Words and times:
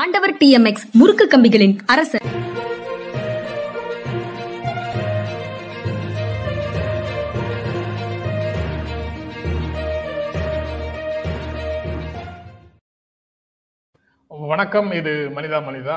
ஆண்டவர் 0.00 0.32
டிஎம்எக்ஸ் 0.40 0.84
முறுக்கு 0.98 1.24
கம்பிகளின் 1.32 1.74
அரசர். 1.86 2.22
வணக்கம் 14.52 14.90
இது 15.00 15.12
மனிதா 15.36 15.60
மனிதா. 15.68 15.96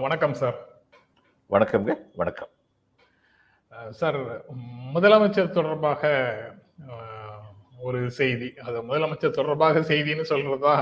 வணக்கம் 0.00 0.34
சார் 0.34 0.58
வணக்கம்ங்க 1.50 1.96
வணக்கம். 2.16 2.52
சார் 4.00 4.20
முதலமைச்சர் 4.96 5.54
தொடர்பாக 5.60 6.12
ஒரு 7.78 8.10
செய்தி. 8.10 8.50
அது 8.66 8.84
முதலமைச்சர் 8.90 9.38
தொடர்பாக 9.40 9.80
செய்தின்னு 9.80 10.30
சொல்றதா 10.34 10.76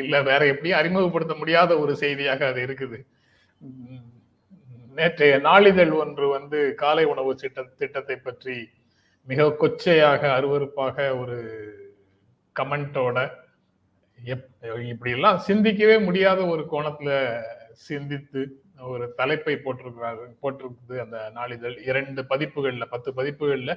இல்ல 0.00 0.22
வேற 0.22 0.46
எப்படியும் 0.46 0.78
அறிமுகப்படுத்த 0.78 1.34
முடியாத 1.34 1.78
ஒரு 1.78 1.96
செய்தியாக 1.96 2.46
அது 2.46 2.60
இருக்குது. 2.66 2.98
நேற்று 3.60 4.98
நேற்றைய 4.98 5.38
நாளிதழ் 5.38 5.92
ஒன்று 6.02 6.28
வந்து 6.28 6.58
காலை 6.74 7.04
உணவு 7.04 7.34
திட்ட 7.34 7.62
திட்டத்தை 7.76 8.16
பற்றி 8.16 8.56
மிக 9.28 9.46
கொச்சையாக 9.60 10.22
அருவருப்பாக 10.36 11.18
ஒரு 11.18 11.38
கமெண்டோட 12.56 13.18
எப் 14.18 14.48
இப்படியெல்லாம் 14.92 15.38
சிந்திக்கவே 15.38 15.96
முடியாத 15.98 16.46
ஒரு 16.46 16.62
கோணத்துல 16.72 17.10
சிந்தித்து 17.72 18.40
ஒரு 18.78 19.12
தலைப்பை 19.16 19.54
போட்டிருக்கிறாரு 19.54 20.24
போட்டிருக்குது 20.42 20.96
அந்த 20.98 21.30
நாளிதழ். 21.34 21.76
இரண்டு 21.82 22.22
பதிப்புகள்ல 22.22 22.84
பத்து 22.84 23.10
பதிப்புகள்ல 23.12 23.72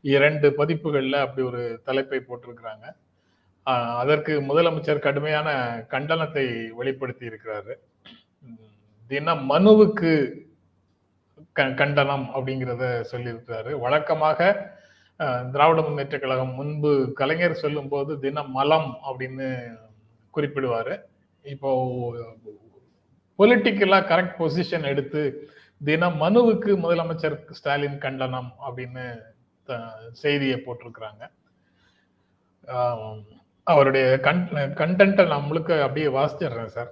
இரண்டு 0.00 0.48
பதிப்புகள்ல 0.50 1.20
அப்படி 1.24 1.46
ஒரு 1.46 1.80
தலைப்பை 1.84 2.20
போட்டிருக்கிறாங்க. 2.28 2.86
அதற்கு 3.72 4.40
முதலமைச்சர் 4.40 4.98
கடுமையான 4.98 5.76
கண்டனத்தை 5.90 6.68
வெளிப்படுத்தி 6.68 7.26
இருக்கிறாரு. 7.26 7.74
தினம் 8.40 8.66
தின 9.06 9.34
மனுவுக்கு 9.34 10.34
க- 11.52 11.70
கண்டனம் 11.70 12.30
அப்படிங்கிறத 12.34 13.04
சொல்லியிருக்கிறாரு. 13.12 13.78
வழக்கமாக 13.78 14.70
திராவிட 15.52 15.82
முன்னேற்ற 15.82 16.18
கழகம் 16.18 16.54
முன்பு 16.54 17.12
கலைஞர் 17.14 17.54
சொல்லும்போது 17.54 18.20
தின 18.20 18.42
மலம் 18.42 18.98
அப்படின்னு 19.06 19.76
குறிப்பிடுவாரு. 20.36 21.00
இப்போ 21.42 21.86
பொலிட்டிக்கலா 23.38 24.00
கரெக்ட் 24.00 24.34
பொசிஷன் 24.38 24.84
எடுத்து 24.84 25.48
தின 25.84 26.08
மனுவுக்கு 26.08 26.76
முதலமைச்சர் 26.76 27.50
ஸ்டாலின் 27.50 27.98
கண்டனம் 27.98 28.54
அப்படின்னு 28.66 29.20
த- 29.64 30.10
செய்தியை 30.12 30.62
போட்டிருக்கிறாங்க. 30.66 31.30
அவருடைய 33.72 34.06
கன் 34.26 34.42
கண்டென்ட்டை 34.80 35.24
நான் 35.30 35.48
முழுக்க 35.48 35.82
அப்படியே 35.84 36.08
வாசிச்சிடுறேன் 36.16 36.72
சார். 36.76 36.90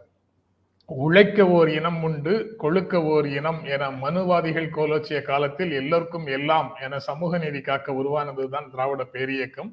உழைக்க 0.88 1.46
ஓர் 1.56 1.69
இனம் 1.69 2.00
உண்டு 2.02 2.32
கொழுக்க 2.62 3.00
ஓர் 3.12 3.27
இனம் 3.38 3.60
என 3.74 3.88
மனுவாதிகள் 4.02 4.69
கோலோச்சிய 4.77 5.19
காலத்தில் 5.22 5.72
எல்லோருக்கும் 5.80 6.28
எல்லாம் 6.36 6.69
என 6.84 6.98
சமூக 7.08 7.38
நீதி 7.44 7.60
காக்க 7.60 7.97
உருவானதுதான் 8.00 8.69
திராவிட 8.72 9.04
பேரியக்கம். 9.14 9.70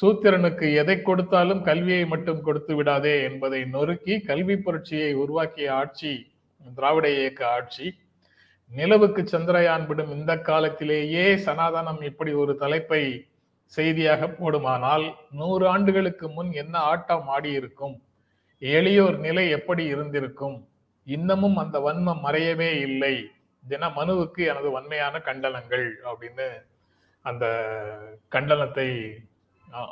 சூத்திரனுக்கு 0.00 0.66
எதை 0.82 0.96
கொடுத்தாலும் 1.02 1.62
கல்வியை 1.62 2.04
மட்டும் 2.06 2.42
கொடுத்து 2.42 2.74
விடாதே 2.74 3.14
என்பதை 3.22 3.62
நொறுக்கி 3.74 4.16
கல்வி 4.30 4.56
புரட்சியை 4.66 5.10
உருவாக்கிய 5.22 5.70
ஆட்சி 5.74 6.12
திராவிட 6.60 7.06
இயக்க 7.18 7.42
ஆட்சி. 7.56 7.86
நிலவுக்கு 8.70 9.22
சந்திரயான் 9.32 9.86
விடும் 9.86 10.12
இந்த 10.18 10.32
காலத்திலேயே 10.50 11.24
சனாதனம் 11.46 12.02
இப்படி 12.02 12.32
ஒரு 12.42 12.52
தலைப்பை 12.56 13.02
செய்தியாக 13.76 14.28
போடுமானால் 14.28 15.04
நூறு 15.40 15.64
ஆண்டுகளுக்கு 15.72 16.26
முன் 16.36 16.50
என்ன 16.62 16.74
ஆட்டம் 16.92 17.28
ஆடியிருக்கும்? 17.34 17.96
எளியோர் 18.62 19.18
நிலை 19.26 19.44
எப்படி 19.58 19.84
இருந்திருக்கும்? 19.92 20.56
இன்னமும் 21.16 21.56
அந்த 21.62 21.76
வன்மம் 21.86 22.24
மறையவே 22.26 22.70
இல்லை. 22.88 23.14
தின 23.64 23.88
மனுவுக்கு 23.98 24.40
எனது 24.50 24.68
வன்மையான 24.76 25.14
கண்டனங்கள் 25.28 25.86
அப்படின்னு 26.10 26.48
அந்த 27.24 27.44
கண்டனத்தை 28.34 28.88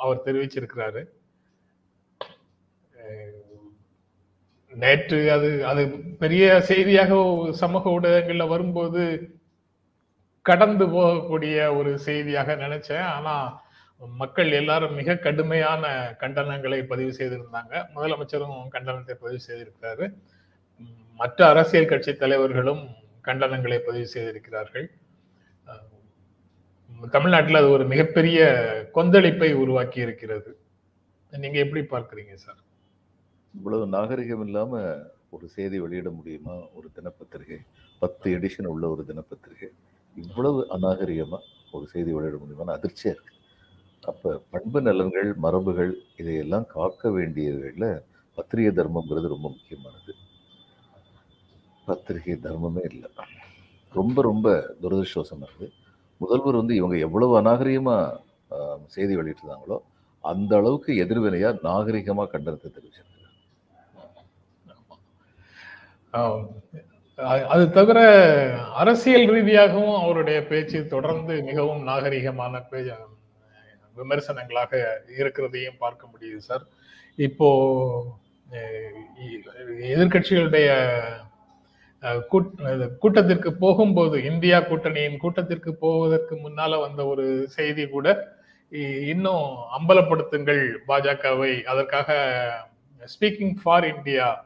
அவர் 0.03 0.25
தெரிவிச்சிருக்கிறாரு. 0.25 1.01
நேற்று 4.73 5.19
அது 5.35 5.49
அது 5.69 5.81
பெரிய 6.23 6.45
செய்தியாக 6.69 7.13
சமூக 7.61 7.89
ஊடகங்கள்ல 7.95 8.45
வரும்போது 8.53 9.03
கடந்து 10.49 10.85
போகக்கூடிய 10.95 11.55
ஒரு 11.77 11.91
செய்தியாக 12.07 12.55
நினைச்சேன். 12.65 13.07
ஆனா 13.15 13.35
மக்கள் 14.07 14.51
எல்லாரும் 14.51 14.93
மிக 14.93 15.15
கடுமையான 15.15 16.15
கண்டனங்களை 16.19 16.83
பதிவு 16.83 17.11
செய்திருந்தாங்க. 17.11 17.73
முதலமைச்சரும் 17.95 18.67
கண்டனத்தை 18.73 19.13
பதிவு 19.13 19.39
செய்திருக்கிறாரு. 19.47 20.13
மற்ற 21.15 21.47
அரசியல் 21.47 21.87
கட்சி 21.87 22.13
தலைவர்களும் 22.13 22.87
கண்டனங்களை 23.23 23.77
பதிவு 23.77 24.07
செய்திருக்கிறார்கள். 24.07 24.91
தமிழ்நாட்டில் 27.11 27.55
அது 27.55 27.69
ஒரு 27.69 27.85
மிகப்பெரிய 27.85 28.39
கொந்தளிப்பை 28.93 29.53
உருவாக்கி 29.53 29.99
இருக்கிறது. 30.01 30.59
நீங்க 31.31 31.59
எப்படி 31.59 31.81
பார்க்குறீங்க 31.81 32.33
சார்? 32.33 32.57
இவ்வளவு 33.53 33.87
நாகரிகம் 33.87 34.45
இல்லாம 34.45 34.97
ஒரு 35.29 35.47
செய்தி 35.47 35.79
வெளியிட 35.79 36.09
முடியுமா? 36.09 36.55
ஒரு 36.73 36.89
தினப்பத்திரிகை 36.95 37.59
பத்து 37.99 38.37
எடிஷன் 38.37 38.65
உள்ள 38.65 38.89
ஒரு 38.89 39.05
தினப்பத்திரிகை. 39.07 39.69
இவ்வளவு 40.15 40.67
அநாகரிகமா 40.77 41.39
ஒரு 41.71 41.87
செய்தி 41.87 42.11
வெளியிட 42.11 42.37
முடியுமான்னு 42.37 42.77
அதிர்ச்சியா 42.77 43.11
இருக்கு. 43.15 43.33
அப்ப 44.01 44.41
பண்பு 44.51 44.81
நலன்கள் 44.81 45.35
மரபுகள் 45.43 45.91
இதையெல்லாம் 46.17 46.65
காக்க 46.67 47.09
வேண்டியதுல 47.09 47.87
பத்திரிகை 48.37 48.71
தர்மம்ங்கிறது 48.73 49.27
ரொம்ப 49.27 49.49
முக்கியமானது. 49.49 50.13
பத்திரிகை 51.85 52.39
தர்மமே 52.43 52.81
இல்லை. 52.89 53.09
ரொம்ப 53.93 54.21
ரொம்ப 54.21 54.47
துரதிருஷ்டவசமா 54.81 55.41
இருக்கு 55.41 55.71
முதல்வர் 56.17 56.55
வந்து 56.55 56.75
இவங்க 56.75 56.97
எவ்வளவு 56.97 57.41
அநாகரிகமா 57.41 57.95
செய்தி 58.87 59.17
வெளியிட்டிருந்தாங்களோ 59.17 59.77
அந்த 60.23 60.55
அளவுக்கு 60.55 60.93
எதிர்வினையா 60.93 61.59
நாகரிகமா 61.63 62.25
கண்டனத்தை 62.25 62.69
தெரிவிச்சிருக்காரு 62.69 63.07
ஆம். 66.11 66.47
அ- 67.19 67.47
அது 67.47 67.71
தவிர 67.71 67.99
அரசியல் 68.73 69.29
ரீதியாகவும் 69.29 70.01
அவருடைய 70.01 70.45
பேச்சு 70.45 70.87
தொடர்ந்து 70.87 71.43
மிகவும் 71.43 71.87
நாகரிகமான 71.87 72.63
பேச்சு 72.69 73.18
விமர்சனங்களாக 73.95 74.85
இருக்கிறதையும் 75.17 75.77
பார்க்க 75.77 76.07
முடியுது 76.07 76.37
சார். 76.37 76.65
இப்போ 77.15 78.17
எதிர்கட்சிகளுடைய 79.81 79.81
எதிர்க்கட்சிகளுடைய 79.81 80.99
கூட்- 82.31 82.73
இது 82.75 82.97
கூட்டத்திற்கு 82.97 83.53
போகும்போது 83.53 84.23
இந்தியா 84.23 84.59
கூட்டணியின் 84.59 85.17
கூட்டத்திற்கு 85.17 85.75
போவதற்கு 85.75 86.35
முன்னால 86.35 86.79
வந்த 86.79 87.05
ஒரு 87.05 87.47
செய்தி 87.47 87.87
கூட 87.87 88.37
இன்னும் 89.07 89.55
அம்பலப்படுத்துங்கள் 89.79 90.75
பாஜகவை. 90.87 91.63
அதற்காக 91.63 92.13
ஸ்பீக்கிங் 93.19 93.55
ஃபார் 93.63 93.95
இந்தியா 93.95 94.45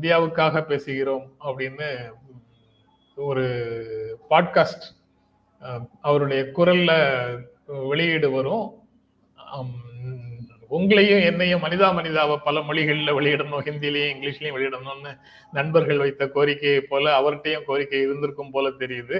இந்தியாவுக்காக 0.00 0.60
பேசுகிறோம் 0.60 1.30
அப்படின்னு 1.44 2.12
ஒரு 3.16 3.44
பாட்காஸ்ட் 4.30 4.86
அவருடைய 6.00 6.42
குரல்ல 6.42 6.92
வெளியீடு 7.90 8.28
வரும். 8.30 8.68
உங்களையும் 10.76 11.24
என்னையும் 11.28 11.62
மனிதா 11.64 11.88
மனிதாவை 11.96 12.36
பல 12.44 12.60
மொழிகளில் 12.60 13.16
வெளியிடணும் 13.16 13.64
ஹிந்திலையும் 13.66 14.12
இங்கிலீஷ்லையும் 14.12 14.56
வெளியிடணும்னு 14.56 15.12
நண்பர்கள் 15.52 16.02
வைத்த 16.02 16.28
கோரிக்கையை 16.28 16.80
போல 16.80 17.04
அவர்கிட்டயும் 17.20 17.66
கோரிக்கை 17.66 18.00
இருந்திருக்கும் 18.00 18.50
போல 18.50 18.70
தெரியுது. 18.82 19.18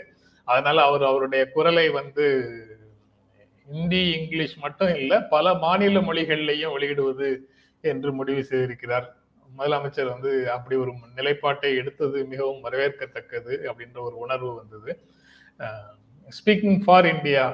அதனால 0.48 0.76
அவர் 0.82 1.02
அவருடைய 1.02 1.42
குரலை 1.50 1.86
வந்து 1.90 2.26
ஹிந்தி 3.66 4.02
இங்கிலீஷ் 4.18 4.56
மட்டும் 4.58 4.92
இல்லை 4.94 5.18
பல 5.34 5.54
மாநில 5.64 6.00
மொழிகள்லையும் 6.00 6.74
வெளியிடுவது 6.76 7.28
என்று 7.84 8.10
முடிவு 8.12 8.42
செய்திருக்கிறார். 8.50 9.06
முதலமைச்சர் 9.58 10.12
வந்து 10.14 10.30
அப்படி 10.50 10.76
ஒரு 10.82 10.92
நிலைப்பாட்டை 11.14 11.70
எடுத்தது 11.80 12.18
மிகவும் 12.24 12.64
வரவேற்கத்தக்கது 12.64 13.54
அப்படின்ற 13.70 13.98
ஒரு 14.00 14.16
உணர்வு 14.16 14.52
வந்தது. 14.54 14.90
ஸ்பீக்கிங் 16.38 16.80
ஃபார் 16.84 17.08
இந்தியா 17.14 17.44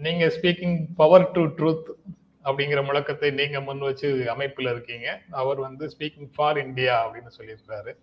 நீங்க 0.00 0.26
ஸ்பீக்கிங் 0.26 0.86
பவர் 0.96 1.30
டு 1.30 1.44
ட்ரூத் 1.44 1.90
அப்படிங்கிற 2.44 2.80
முழக்கத்தை 2.84 3.32
நீங்க 3.32 3.60
முன் 3.60 3.78
வச்சு 3.78 4.08
அமைப்புல 4.36 4.70
இருக்கீங்க. 4.70 5.20
அவர் 5.30 5.58
வந்து 5.58 5.90
ஸ்பீக்கிங் 5.98 6.30
ஃபார் 6.34 6.66
இந்தியா 6.66 7.06
அப்படின்னு 7.06 7.30
சொல்லியிருக்காரு 7.38 7.96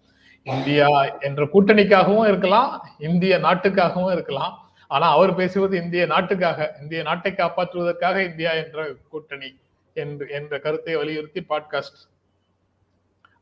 இந்தியா 0.44 0.88
என்ற 1.20 1.44
கூட்டணிக்காகவும் 1.44 2.28
இருக்கலாம் 2.28 2.86
இந்திய 3.00 3.38
நாட்டுக்காகவும் 3.38 4.12
இருக்கலாம். 4.12 4.72
ஆனா 4.88 5.10
அவர் 5.10 5.36
பேசுவது 5.36 5.78
இந்திய 5.78 6.06
நாட்டுக்காக 6.06 6.78
இந்திய 6.82 7.02
நாட்டை 7.02 7.32
காப்பாற்றுவதற்காக 7.32 8.30
இந்தியா 8.30 8.52
என்ற 8.52 8.96
கூட்டணி 9.10 9.60
என்று 9.94 10.30
என்ற 10.30 10.60
கருத்தை 10.60 10.96
வலியுறுத்தி 10.96 11.46
பாட்காஸ்ட் 11.50 12.11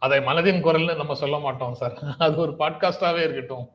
அதை 0.01 0.17
மனதின் 0.19 0.61
குரல்னு 0.65 0.93
நம்ம 0.95 1.13
சொல்ல 1.21 1.37
மாட்டோம் 1.39 1.73
சார் 1.79 1.95
அது 2.17 2.35
ஒரு 2.37 2.53
பாட்காஸ்டாவே 2.59 3.21
இருக்கட்டும். 3.23 3.65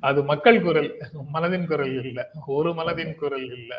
அது 0.00 0.20
மக்கள் 0.30 0.58
குரல் 0.62 0.88
மனதின் 1.34 1.66
குரல் 1.66 1.94
இல்ல. 2.04 2.20
ஒரு 2.46 2.70
மனதின் 2.72 3.14
குரல் 3.14 3.46
இல்ல. 3.58 3.72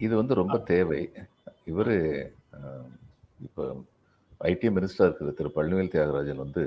இது 0.00 0.14
வந்து 0.16 0.34
ரொம்ப 0.34 0.58
தேவை. 0.72 1.02
இவர் 1.64 1.94
இப்போ 3.46 3.64
ஐடி 4.44 4.68
மினிஸ்டராக 4.76 5.08
இருக்கிற 5.08 5.30
திரு. 5.38 5.54
பழனிவேல் 5.56 5.92
தியாகராஜன் 5.94 6.44
வந்து 6.44 6.64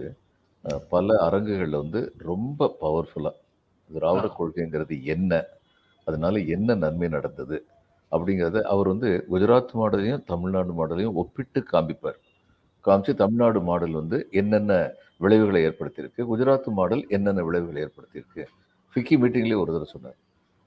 பல 0.89 1.17
அரங்குகளில் 1.27 1.81
வந்து 1.83 2.01
ரொம்ப 2.17 2.69
பவர்ஃபுல்லாக 2.81 3.41
திராவிட 3.89 4.27
கொள்கைங்கிறது 4.39 4.95
என்ன? 5.15 5.31
அதனால 6.07 6.39
என்ன 6.55 6.75
நன்மை 6.75 7.07
நடந்தது? 7.07 7.57
அப்படிங்கிறத 8.11 8.61
அவர் 8.73 8.87
வந்து 8.93 9.09
குஜராத் 9.31 9.73
மாடலையும் 9.81 10.23
தமிழ்நாடு 10.31 10.73
மாடலையும் 10.79 11.17
ஒப்பிட்டு 11.21 11.61
காமிப்பார் 11.71 12.19
காமிச்சு 12.85 13.13
தமிழ்நாடு 13.21 13.59
மாடல் 13.69 13.95
வந்து 13.99 14.17
என்னென்ன 14.41 14.73
விளைவுகளை 15.23 15.61
ஏற்படுத்தியிருக்கு 15.67 16.21
குஜராத் 16.31 16.69
மாடல் 16.79 17.03
என்னென்ன 17.15 17.43
விளைவுகளை 17.47 17.79
ஏற்படுத்தியிருக்கு. 17.85 18.43
ஃபிக்கி 18.95 19.15
மீட்டிங்லேயே 19.21 19.59
ஒரு 19.61 19.71
தடவை 19.73 19.87
சொன்னார். 19.93 20.17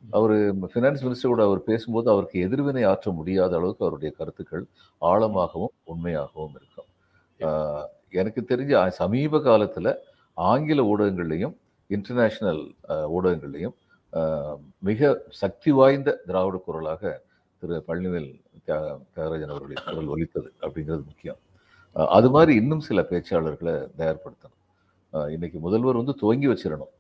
அவர் 0.02 0.35
ஃபினான்ஸ் 0.73 1.02
மினிஸ்டர் 1.05 1.32
கூட 1.32 1.43
அவர் 1.49 1.61
பேசும்போது 1.69 2.08
அவருக்கு 2.12 2.38
எதிர்வினை 2.46 2.82
ஆற்ற 2.90 3.11
முடியாத 3.19 3.52
அளவுக்கு 3.58 3.85
அவருடைய 3.87 4.11
கருத்துக்கள் 4.19 4.64
ஆழமாகவும் 5.02 5.75
உண்மையாகவும் 5.93 6.55
இருக்கும். 6.61 6.88
எனக்கு 8.19 8.40
தெரிஞ்ச 8.50 8.75
சமீப 9.00 9.40
காலத்தில் 9.49 9.90
ஆங்கில 10.37 10.82
ஊடகங்கள்லையும் 10.93 11.55
இன்டர்நேஷ்னல் 11.90 12.62
ஊடகங்கள்லையும் 13.17 13.76
மிக 14.88 15.08
சக்தி 15.40 15.70
வாய்ந்த 15.79 16.11
திராவிட 16.29 16.56
குரலாக 16.67 17.02
திரு 17.63 17.77
பழனிவேல் 17.89 18.31
தியாக 18.65 18.87
தியாகராஜன் 19.15 19.53
அவருடைய 19.55 19.79
குரல் 19.87 20.13
ஒலித்தது 20.15 20.49
அப்படிங்கிறது 20.61 21.05
முக்கியம். 21.11 21.39
அது 22.17 22.29
மாதிரி 22.31 22.53
இன்னும் 22.61 22.83
சில 22.89 23.01
பேச்சாளர்களை 23.11 23.75
தயார்படுத்தணும். 24.01 24.57
ஆஹ் 25.13 25.31
இன்னைக்கு 25.35 25.59
முதல்வர் 25.59 26.01
வந்து 26.01 26.15
துவங்கி 26.15 26.49
வச்சிடணும். 26.49 26.93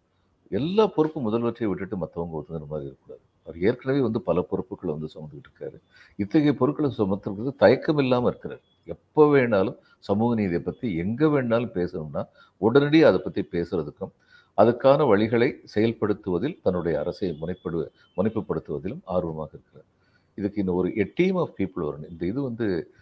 எல்லா 0.50 0.84
பொறுப்பும் 0.86 1.26
முதல்வற்றை 1.28 1.66
விட்டுட்டு 1.68 1.96
மற்றவங்க 1.96 2.36
ஒத்துங்கிற 2.38 2.66
மாதிரி 2.72 2.86
இருக்கக்கூடாது. 2.88 3.22
அவர் 3.46 3.58
ஏற்கனவே 3.68 4.00
வந்து 4.00 4.20
பல 4.20 4.40
பொறுப்புகளை 4.50 4.90
வந்து 4.94 5.10
சுமந்துக்கிட்டு 5.14 5.50
இருக்காரு. 5.50 5.78
இத்தகைய 6.16 6.52
பொருட்களை 6.60 6.90
சுமத்துறது 6.98 7.52
தயக்கம் 7.56 8.00
இல்லாமல் 8.04 8.30
இருக்கிறார். 8.30 8.62
எப்போ 8.94 9.22
வேணாலும் 9.34 9.78
சமூக 10.08 10.34
நீதியை 10.34 10.62
பற்றி 10.62 10.88
எங்கே 10.96 11.26
வேணாலும் 11.26 11.74
பேசணும்னா 11.78 12.22
உடனடியே 12.60 13.04
அதை 13.04 13.20
பற்றி 13.20 13.42
பேசுறதுக்கும் 13.54 14.12
அதுக்கான 14.58 15.00
வழிகளை 15.12 15.48
செயல்படுத்துவதில் 15.74 16.56
தன்னுடைய 16.62 16.94
அரசை 16.98 17.28
முனைப்படு 17.40 17.80
முனைப்புப்படுத்துவதிலும் 18.16 19.02
ஆர்வமாக 19.04 19.50
இருக்கிறார். 19.56 19.88
இதுக்கு 20.38 20.60
இன்னும் 20.60 20.74
ஒரு 20.74 21.10
டீம் 21.14 21.36
ஆஃப் 21.36 21.54
பீப்புள் 21.58 21.76
வரணும் 21.76 22.10
இந்த 22.10 22.26
இது 22.26 22.42
வந்து 22.42 22.92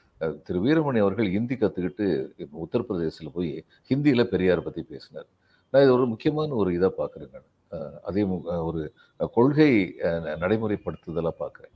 திரு 0.44 0.62
வீரமணி 0.62 0.98
அவர்கள் 0.98 1.30
ஹிந்தி 1.30 1.54
கற்றுக்கிட்டு 1.54 2.28
இப்போ 2.36 2.68
உத்தரப்பிரதேசத்தில் 2.72 3.32
போய் 3.32 3.64
ஹிந்தியில் 3.94 4.24
பெரியார் 4.24 4.62
பற்றி 4.62 4.82
பேசினார். 4.82 5.26
நான் 5.70 5.82
இது 5.82 5.92
ஒரு 5.92 6.06
முக்கியமான 6.06 6.54
ஒரு 6.54 6.70
இதாக 6.70 6.90
பார்க்குறேன் 6.98 7.30
நான். 7.32 7.92
அதே 8.02 8.22
மு- 8.22 8.64
ஒரு 8.64 8.92
கொள்கை 9.32 9.94
நடைமுறைப்படுத்துதலாக 10.02 11.28
பார்க்குறேன் 11.40 11.74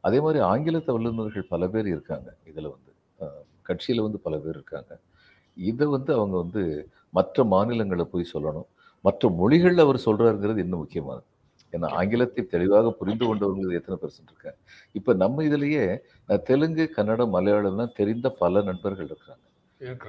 அதே 0.00 0.20
மாதிரி 0.20 0.38
ஆங்கிலத்தை 0.38 0.94
வல்லுநர்கள் 0.94 1.46
பல 1.48 1.68
பேர் 1.68 1.86
இருக்காங்க. 1.86 2.34
இதில் 2.44 2.70
வந்து 2.70 2.92
கட்சியில் 3.62 4.02
வந்து 4.02 4.18
பல 4.18 4.36
பேர் 4.36 4.54
இருக்காங்க. 4.54 4.98
இதை 5.56 5.86
வந்து 5.86 6.14
அவங்க 6.14 6.36
வந்து 6.36 6.88
மற்ற 7.10 7.44
மாநிலங்களை 7.44 8.04
போய் 8.04 8.30
சொல்லணும். 8.34 8.66
மற்ற 9.00 9.28
மொழிகளில் 9.28 9.78
அவர் 9.78 10.02
சொல்கிறாருங்கிறது 10.04 10.58
இன்னும் 10.58 10.78
முக்கியமானது. 10.78 11.24
ஏன்னா 11.76 11.88
ஆங்கிலத்தை 11.92 12.42
தெளிவாக 12.46 12.92
புரிந்து 13.00 13.24
கொண்டவர்கள் 13.26 13.78
எத்தனை 13.80 13.98
பெர்சன்ட் 14.02 14.32
இருக்காங்க 14.32 14.58
இப்போ 14.94 15.14
நம்ம 15.14 15.44
இதுலேயே 15.44 15.84
தெலுங்கு 16.46 16.86
கன்னடம் 16.90 17.34
மலையாளம்லாம் 17.34 17.96
தெரிந்த 17.96 18.28
பல 18.40 18.62
நண்பர்கள் 18.62 19.08
இருக்கிறது. 19.08 19.42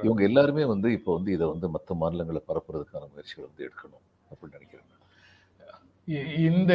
இவங்க 0.02 0.22
எல்லாருமே 0.24 0.64
வந்து 0.66 0.90
இப்போ 0.92 1.12
வந்து 1.14 1.32
இதை 1.32 1.46
வந்து 1.48 1.68
மற்ற 1.70 1.96
மாநிலங்களை 1.96 2.42
பரப்புறதுக்கான 2.48 3.08
முயற்சிகள் 3.14 3.48
வந்து 3.48 3.66
எடுக்கணும் 3.66 4.06
அப்படின்னு 4.30 4.58
நினைக்கிறேன் 4.58 4.86
இந்த 6.48 6.74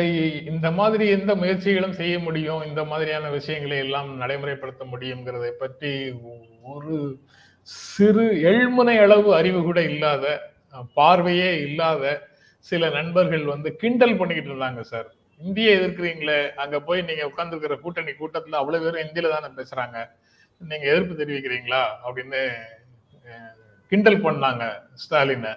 இந்த 0.51 0.69
மாதிரி 0.71 1.05
எந்த 1.09 1.33
முயற்சிகளும் 1.35 1.99
செய்ய 2.01 2.17
முடியும் 2.19 2.63
இந்த 2.63 2.83
மாதிரியான 2.85 3.29
விஷயங்களை 3.31 3.77
எல்லாம் 3.79 4.11
நடைமுறைப்படுத்த 4.19 4.85
முடியுங்கிறதை 4.85 5.53
பற்றி 5.61 5.93
ஒரு 6.73 6.97
சிறு 7.69 8.27
எழ்முனை 8.51 8.97
அளவு 8.99 9.31
அறிவு 9.35 9.61
கூட 9.63 9.81
இல்லாத 9.83 10.27
பார்வையே 10.97 11.51
இல்லாத 11.63 12.05
சில 12.71 12.89
நண்பர்கள் 12.97 13.45
வந்து 13.53 13.69
கிண்டல் 13.83 14.19
பண்ணிக்கிட்டு 14.19 14.53
இருந்தாங்க 14.53 14.83
சார். 14.93 15.09
இந்திய 15.41 15.69
எதிர்க்கிறீங்களே 15.79 16.39
அங்க 16.63 16.77
போய் 16.89 17.01
நீங்க 17.09 17.25
உட்கார்ந்துருக்கிற 17.31 17.77
கூட்டணி 17.85 18.13
கூட்டத்துல 18.21 18.61
அவ்வளவு 18.61 18.85
பேரும் 18.85 19.05
இந்தியில 19.07 19.33
தானே 19.35 19.49
பேசுறாங்க. 19.61 19.99
நீங்க 20.71 20.87
எதிர்ப்பு 20.93 21.15
தெரிவிக்கிறீங்களா? 21.21 21.83
அப்படின்னு 22.07 22.43
கிண்டல் 23.93 24.25
பண்ணாங்க 24.27 24.65
ஸ்டாலினை. 25.03 25.53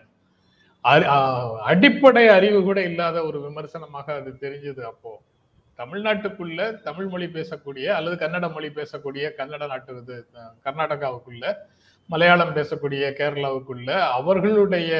அடிப்படை 1.71 2.23
அறிவு 2.37 2.59
கூட 2.69 2.79
இல்லாத 2.89 3.17
ஒரு 3.29 3.37
விமர்சனமாக 3.45 4.07
அது 4.19 4.31
தெரிஞ்சது 4.43 4.81
அப்போ. 4.91 5.11
தமிழ்நாட்டுக்குள்ள 5.79 6.59
தமிழ் 6.87 7.07
மொழி 7.13 7.27
பேசக்கூடிய 7.37 7.85
அல்லது 7.97 8.15
கன்னட 8.23 8.47
மொழி 8.55 8.69
பேசக்கூடிய 8.79 9.31
கன்னட 9.39 9.63
நாட்டு 9.71 9.97
இது 10.01 10.17
கர்நாடகாவுக்குள்ள 10.65 11.45
மலையாளம் 12.05 12.55
பேசக்கூடிய 12.55 13.11
கேரளாவுக்குள்ள 13.11 13.89
அவர்களுடைய 14.01 14.91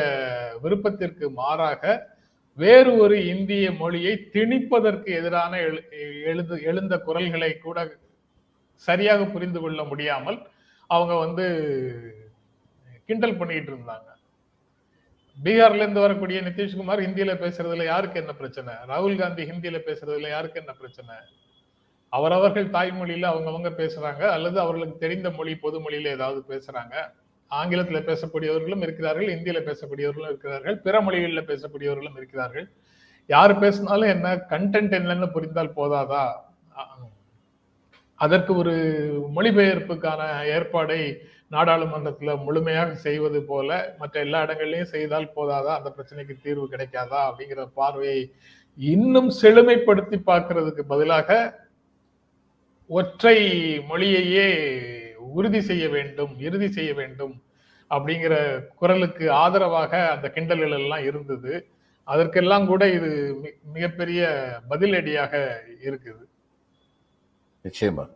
விருப்பத்திற்கு 0.62 1.30
மாறாக 1.30 2.13
வேறு 2.56 2.98
ஒரு 2.98 3.28
இந்திய 3.28 3.72
மொழியை 3.72 4.30
திணிப்பதற்கு 4.34 5.06
எதிரான 5.06 5.60
எழு- 5.60 5.84
எழுது 6.24 6.62
எழுந்த 6.62 6.98
குரல்களை 6.98 7.57
கூட 7.57 7.92
சரியாக 8.74 9.25
புரிந்து 9.25 9.60
கொள்ள 9.60 9.84
முடியாமல் 9.84 10.48
அவங்க 10.88 11.13
வந்து 11.16 11.46
கிண்டல் 13.06 13.38
பண்ணிட்டு 13.38 13.72
இருந்தாங்க. 13.72 14.08
பீகார்ல 15.44 15.75
இருந்து 15.75 16.00
வரக்கூடிய 16.00 16.42
நிதிஷ்குமார் 16.42 17.01
ஹிந்தியில 17.01 17.34
பேசுறதுல 17.36 17.84
யாருக்கு 17.84 18.19
என்ன 18.19 18.34
பிரச்சனை? 18.34 18.74
ராகுல் 18.88 19.18
காந்தி 19.18 19.44
ஹிந்தியில 19.44 19.80
பேசுறதுல 19.86 20.30
யாருக்கு 20.30 20.60
என்ன 20.60 20.72
பிரச்சனை? 20.72 21.16
அவரவர்கள் 22.15 22.73
தாய்மொழியில 22.75 23.29
அவங்கவங்க 23.33 23.69
பேசுறாங்க 23.81 24.23
அல்லது 24.35 24.57
அவர்களுக்கு 24.63 24.97
தெரிந்த 25.03 25.29
மொழி 25.38 25.53
பொது 25.63 25.77
மொழியில 25.83 26.13
ஏதாவது 26.17 26.41
பேசுறாங்க. 26.53 26.95
ஆங்கிலத்துல 27.51 28.00
பேசக்கூடியவர்களும் 28.09 28.83
இருக்கிறார்கள் 28.85 29.29
இந்தியில 29.35 29.59
பேசக்கூடியவர்களும் 29.69 30.31
இருக்கிறார்கள் 30.31 30.77
பிற 30.85 30.95
மொழிகளில் 31.06 31.50
பேசக்கூடியவர்களும் 31.51 32.17
இருக்கிறார்கள். 32.19 32.67
யார் 33.29 33.53
பேசினாலும் 33.63 34.13
என்ன 34.15 34.33
கண்டென்ட் 34.53 34.95
என்னன்னு 35.00 35.27
புரிந்தால் 35.35 35.77
போதாதா? 35.77 36.25
அதற்கு 38.19 38.51
ஒரு 38.62 38.73
மொழிபெயர்ப்புக்கான 39.35 40.21
ஏற்பாடை 40.57 41.00
நாடாளுமன்றத்துல 41.53 42.31
முழுமையாக 42.45 42.94
செய்வது 43.06 43.39
போல 43.50 43.69
மற்ற 44.00 44.15
எல்லா 44.25 44.39
இடங்கள்லையும் 44.45 44.94
செய்தால் 44.94 45.33
போதாதா? 45.38 45.73
அந்த 45.79 45.89
பிரச்சனைக்கு 45.95 46.35
தீர்வு 46.45 46.65
கிடைக்காதா? 46.73 47.19
அப்படிங்கிற 47.29 47.65
பார்வையை 47.79 48.21
இன்னும் 48.79 49.29
செழுமைப்படுத்தி 49.41 50.17
பார்க்கறதுக்கு 50.31 50.83
பதிலாக 50.94 51.29
ஒற்றை 52.88 53.38
மொழியையே 53.90 54.48
உறுதி 55.20 55.62
செய்ய 55.62 55.90
வேண்டும் 55.90 56.39
இறுதி 56.39 56.72
செய்ய 56.72 56.94
வேண்டும் 56.94 57.42
அப்படிங்கிற 57.89 58.65
குரலுக்கு 58.75 59.32
ஆதரவாக 59.32 60.10
அந்த 60.10 60.27
கிண்டல்கள் 60.30 60.72
எல்லாம் 60.72 61.04
இருந்தது. 61.04 61.68
அதற்கெல்லாம் 62.04 62.65
கூட 62.65 62.89
இது 62.89 63.42
மிகப்பெரிய 63.74 64.22
பதிலடியாக 64.70 65.62
இருக்குது. 65.84 66.27
நிச்சயமா. 67.65 68.10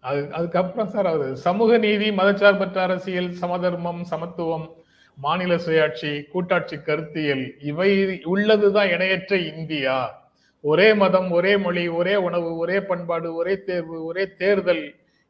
அது 0.00 0.32
அதுக்கப்புறம் 0.32 0.88
சார் 0.88 1.06
அது 1.06 1.36
சமூக 1.36 1.78
நீதி 1.78 2.10
மதச்சார்பற்ற 2.10 2.74
அரசியல் 2.74 3.32
சமதர்மம் 3.32 4.04
சமத்துவம் 4.04 4.76
மாநில 5.14 5.54
சுயாட்சி 5.54 6.28
கூட்டாட்சி 6.30 6.76
கருத்தியல் 6.78 7.56
இவை 7.60 8.20
உள்ளதுதான் 8.24 8.88
இணையற்ற 8.88 9.36
இந்தியா. 9.36 10.21
ஒரே 10.64 10.94
மதம் 10.94 11.30
ஒரே 11.30 11.56
மொழி 11.56 11.88
ஒரே 11.90 12.16
உணவு 12.16 12.56
ஒரே 12.56 12.80
பண்பாடு 12.82 13.34
ஒரே 13.34 13.62
தேர்வு 13.62 14.04
ஒரே 14.04 14.34
தேர்தல் 14.34 14.84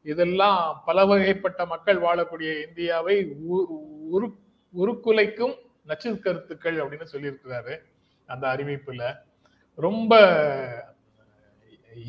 இதெல்லாம் 0.07 0.83
பல 0.85 1.07
வகைப்பட்ட 1.07 1.67
மக்கள் 1.67 1.99
வாழக்கூடிய 1.99 2.67
இந்தியாவை 2.69 3.17
உ- 3.47 3.69
உரு 4.11 4.29
உருக்குலைக்கும் 4.75 5.55
நச்சு 5.85 6.19
கருத்துக்கள் 6.19 6.83
அப்படின்னு 6.83 7.07
சொல்லியிருக்கிறாரு 7.13 7.75
அந்த 8.29 8.47
அறிவிப்புல. 8.49 9.03
ரொம்ப 9.79 10.13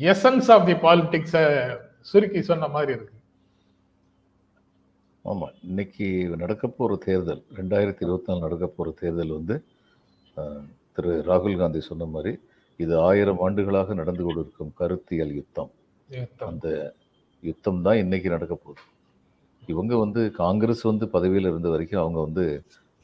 எசன்ஸ் 0.04 0.50
ஆஃப் 0.50 0.66
தி 0.66 0.72
பாலிடிக்ஸ 0.82 1.36
சுருக்கி 2.00 2.42
சொன்ன 2.42 2.68
மாதிரி 2.68 2.92
இருக்கு. 2.92 3.12
ஆமா 5.24 5.46
இன்னைக்கு 5.62 6.06
நடக்க 6.36 6.66
போற 6.68 6.96
தேர்தல் 6.96 7.44
ரெண்டாயிரத்தி 7.54 8.02
இருபத்தி 8.02 8.28
நாலு 8.28 8.40
நடக்க 8.40 8.66
போற 8.68 8.90
தேர்தல் 8.90 9.32
வந்து 9.32 9.56
திரு 10.92 11.24
ராகுல் 11.26 11.56
காந்தி 11.56 11.80
சொன்ன 11.80 12.04
மாதிரி 12.04 12.32
இது 12.80 12.94
ஆயிரம் 13.08 13.40
ஆண்டுகளாக 13.46 13.94
நடந்து 14.00 14.22
கொண்டிருக்கும் 14.26 14.72
கருத்தியல் 14.80 15.34
யுத்தம். 15.40 15.72
அந்த 16.50 16.68
யுத்தம் 17.42 17.82
தான் 17.86 18.00
இன்னைக்கு 18.02 18.28
நடக்க 18.34 18.54
போகுது. 18.54 18.82
இவங்க 19.72 19.92
வந்து 20.04 20.22
காங்கிரஸ் 20.42 20.82
வந்து 20.90 21.06
பதவியில் 21.14 21.50
இருந்த 21.50 21.68
வரைக்கும் 21.74 22.02
அவங்க 22.04 22.18
வந்து 22.26 22.44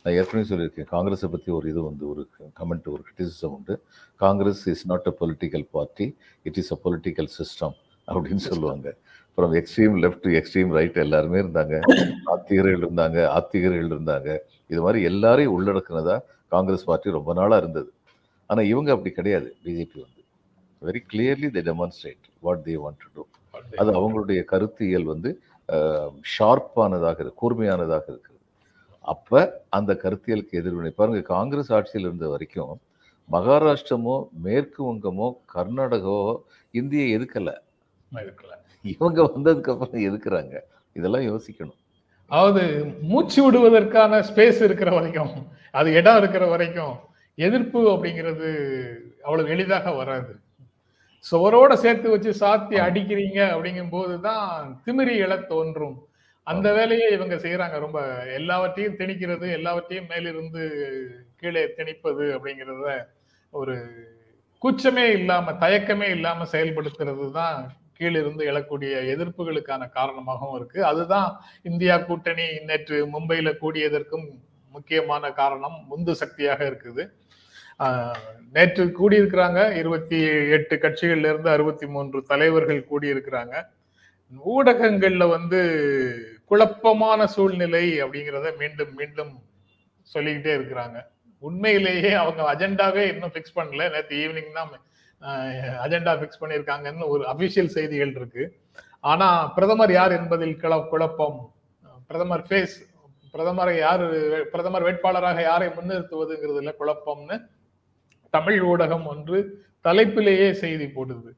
நான் 0.04 0.16
ஏற்கனவே 0.18 0.46
சொல்லியிருக்கேன் 0.50 0.88
காங்கிரஸை 0.94 1.28
பற்றி 1.32 1.50
ஒரு 1.56 1.66
இது 1.72 1.80
வந்து 1.88 2.04
ஒரு 2.12 2.22
கமெண்ட் 2.60 2.86
ஒரு 2.94 3.02
கிரிட்டிசிசம் 3.06 3.54
உண்டு. 3.56 3.74
Congress 4.24 4.62
is 4.72 4.84
not 4.92 5.08
a 5.10 5.14
political 5.20 5.66
party 5.76 6.06
it 6.48 6.58
is 6.62 6.72
a 6.76 6.78
political 6.84 7.30
system 7.38 7.74
அப்படின்னு 8.08 8.44
சொல்லுவாங்க. 8.50 8.88
அப்புறம் 9.28 9.52
எக்ஸ்ட்ரீம் 9.60 9.96
லெஃப்ட் 10.04 10.26
எக்ஸ்ட்ரீம் 10.40 10.70
ரைட் 10.78 10.96
எல்லாருமே 11.04 11.38
இருந்தாங்க. 11.44 11.74
ஆத்திகர்கள் 12.34 12.82
இருந்தாங்க 12.86 13.18
ஆத்திகர்கள் 13.36 13.90
இருந்தாங்க. 13.94 14.28
இது 14.72 14.80
மாதிரி 14.86 15.00
எல்லாரையும் 15.10 15.54
உள்ளடக்குனதா 15.56 16.16
காங்கிரஸ் 16.54 16.88
பார்ட்டி 16.88 17.16
ரொம்ப 17.18 17.32
நாளாக 17.40 17.62
இருந்தது. 17.62 17.90
ஆனால் 18.50 18.68
இவங்க 18.72 18.90
அப்படி 18.94 19.10
கிடையாது. 19.18 19.48
பிஜேபி 19.64 19.98
வந்து. 20.04 20.20
Very 20.82 21.00
clearly 21.12 21.48
they 21.56 21.62
demonstrate 21.70 22.26
what 22.46 22.62
they 22.68 22.74
want 22.84 23.00
to 23.04 23.08
do 23.16 23.22
அது 23.80 23.90
அவங்களுடைய 23.98 24.40
கருத்தியல் 24.52 25.08
வந்து 25.12 25.30
ஷார்ப்பானதாக 26.34 27.18
இருக்கு 27.22 27.40
கூர்மையானதாக 27.42 28.06
இருக்குது 28.12 28.38
அப்ப 29.04 29.40
அந்த 29.78 29.92
கருத்தியலுக்கு 30.04 30.58
எதிர்வினை 30.60 30.92
பாருங்க 30.98 31.20
காங்கிரஸ் 31.34 31.70
ஆட்சியில் 31.76 32.06
இருந்த 32.08 32.26
வரைக்கும் 32.32 32.72
மகாராஷ்டிரமோ 33.28 34.14
மேற்கு 34.46 34.80
வங்கமோ 34.86 35.26
கர்நாடகாவோ 35.54 36.32
இந்தியை 36.74 37.06
எதுக்கல? 37.16 37.50
இவங்க 38.84 39.18
வந்ததுக்கு 39.28 39.72
அப்புறம் 39.72 40.06
எதுக்குறாங்க? 40.08 40.54
இதெல்லாம் 40.96 41.26
யோசிக்கணும். 41.30 41.78
அதாவது 42.30 42.62
மூச்சு 43.10 43.40
விடுவதற்கான 43.44 44.20
ஸ்பேஸ் 44.28 44.60
இருக்கிற 44.68 44.90
வரைக்கும் 44.96 45.32
அது 45.78 45.88
இடம் 46.00 46.18
இருக்கிற 46.22 46.44
வரைக்கும் 46.54 46.94
எதிர்ப்பு 47.46 47.80
அப்படிங்கிறது 47.92 48.48
அவ்வளவு 49.26 49.52
எளிதாக 49.54 49.92
வராது. 50.00 50.32
சுவரோட 51.24 51.72
சேர்த்து 51.84 52.08
வச்சு 52.10 52.30
சாத்தி 52.42 52.76
அடிக்கிறீங்க 52.86 53.40
அப்படிங்கும் 53.54 53.94
போதுதான் 53.96 54.52
திமிரி 54.84 55.14
எழ 55.24 55.32
தோன்றும். 55.52 55.96
அந்த 56.46 56.68
வேலையை 56.78 57.08
இவங்க 57.16 57.34
செய்யறாங்க 57.44 57.76
ரொம்ப 57.78 57.98
எல்லாவற்றையும் 58.38 58.96
திணிக்கிறது 59.00 59.46
எல்லாவற்றையும் 59.58 60.08
மேலிருந்து 60.12 60.62
கீழே 61.40 61.64
திணிப்பது 61.78 62.24
அப்படிங்கிறத 62.36 62.88
ஒரு 63.52 63.74
கூச்சமே 64.62 65.04
இல்லாம 65.18 65.52
தயக்கமே 65.64 66.08
இல்லாம 66.16 66.46
செயல்படுத்துறது 66.52 67.26
தான் 67.38 67.58
கீழிருந்து 67.98 68.42
எழக்கூடிய 68.50 68.92
எதிர்ப்புகளுக்கான 69.14 69.82
காரணமாகவும் 69.98 70.56
இருக்கு. 70.58 70.78
அதுதான் 70.90 71.30
இந்தியா 71.70 71.96
கூட்டணி 71.98 72.46
நேற்று 72.68 72.98
மும்பையில 73.14 73.48
கூடியதற்கும் 73.62 74.26
முக்கியமான 74.74 75.24
காரணம். 75.40 75.78
உந்து 75.88 76.14
சக்தியாக 76.22 76.60
இருக்குது. 76.70 77.02
நேற்று 78.54 78.84
கூடியிருக்கிறாங்க. 78.98 79.60
இருபத்தி 79.80 80.18
எட்டு 80.56 80.74
கட்சிகள்ல 80.82 81.30
இருந்து 81.32 81.50
அறுபத்தி 81.54 81.86
மூன்று 81.86 82.18
தலைவர்கள் 82.30 82.88
கூடியிருக்கிறாங்க. 82.90 83.54
ஊடகங்கள்ல 84.54 85.24
வந்து 85.36 85.60
குழப்பமான 86.50 87.26
சூழ்நிலை 87.34 87.84
அப்படிங்கிறத 88.02 88.50
மீண்டும் 88.58 88.92
மீண்டும் 89.00 89.32
சொல்லிக்கிட்டே 90.12 90.52
இருக்கிறாங்க. 90.58 90.98
உண்மையிலேயே 91.38 92.12
அவங்க 92.22 92.42
அஜெண்டாவே 92.52 93.04
இன்னும் 93.12 93.32
ஃபிக்ஸ் 93.34 93.56
பண்ணல. 93.58 93.84
நேற்று 93.94 94.16
ஈவினிங் 94.24 94.56
தான் 94.58 94.72
அஜெண்டா 95.84 96.12
ஃபிக்ஸ் 96.20 96.42
பண்ணியிருக்காங்கன்னு 96.42 97.06
ஒரு 97.14 97.22
அபிஷியல் 97.32 97.74
செய்திகள் 97.76 98.14
இருக்கு. 98.20 98.44
ஆனா 99.12 99.28
பிரதமர் 99.56 99.92
யார் 99.92 100.12
என்பதில் 100.12 100.56
குழப்பம். 100.92 101.40
பிரதமர் 102.08 102.46
ஃபேஸ் 102.48 102.76
பிரதமரை 103.34 103.74
யார் 103.78 104.04
பிரதமர் 104.52 104.86
வேட்பாளராக 104.86 105.40
யாரை 105.42 105.68
முன்னிறுத்துவதுங்கிறதுல 105.68 106.72
குழப்பம்னு 106.80 107.36
தமிழ் 108.34 108.58
ஊடகம் 108.70 109.06
ஒன்று 109.12 109.38
தலைப்பிலேயே 109.86 110.48
செய்தி 110.62 110.86
போடுது. 110.96 111.30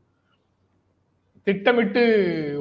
திட்டமிட்டு 1.47 2.03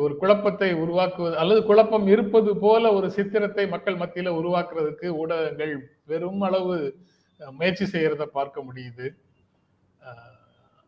ஒரு 0.03 0.13
குழப்பத்தை 0.21 0.69
உருவாக்குவது 0.83 1.35
அல்லது 1.41 1.61
குழப்பம் 1.69 2.07
இருப்பது 2.13 2.51
போல 2.63 2.83
ஒரு 2.97 3.07
சித்திரத்தை 3.17 3.65
மக்கள் 3.73 3.99
மத்தியில 4.01 4.31
உருவாக்குறதுக்கு 4.39 5.07
ஊடகங்கள் 5.21 5.73
பெரும் 6.11 6.41
அளவு 6.47 6.77
முயற்சி 7.57 7.85
செய்யறத 7.93 8.23
பார்க்க 8.37 8.63
முடியுது. 8.67 9.07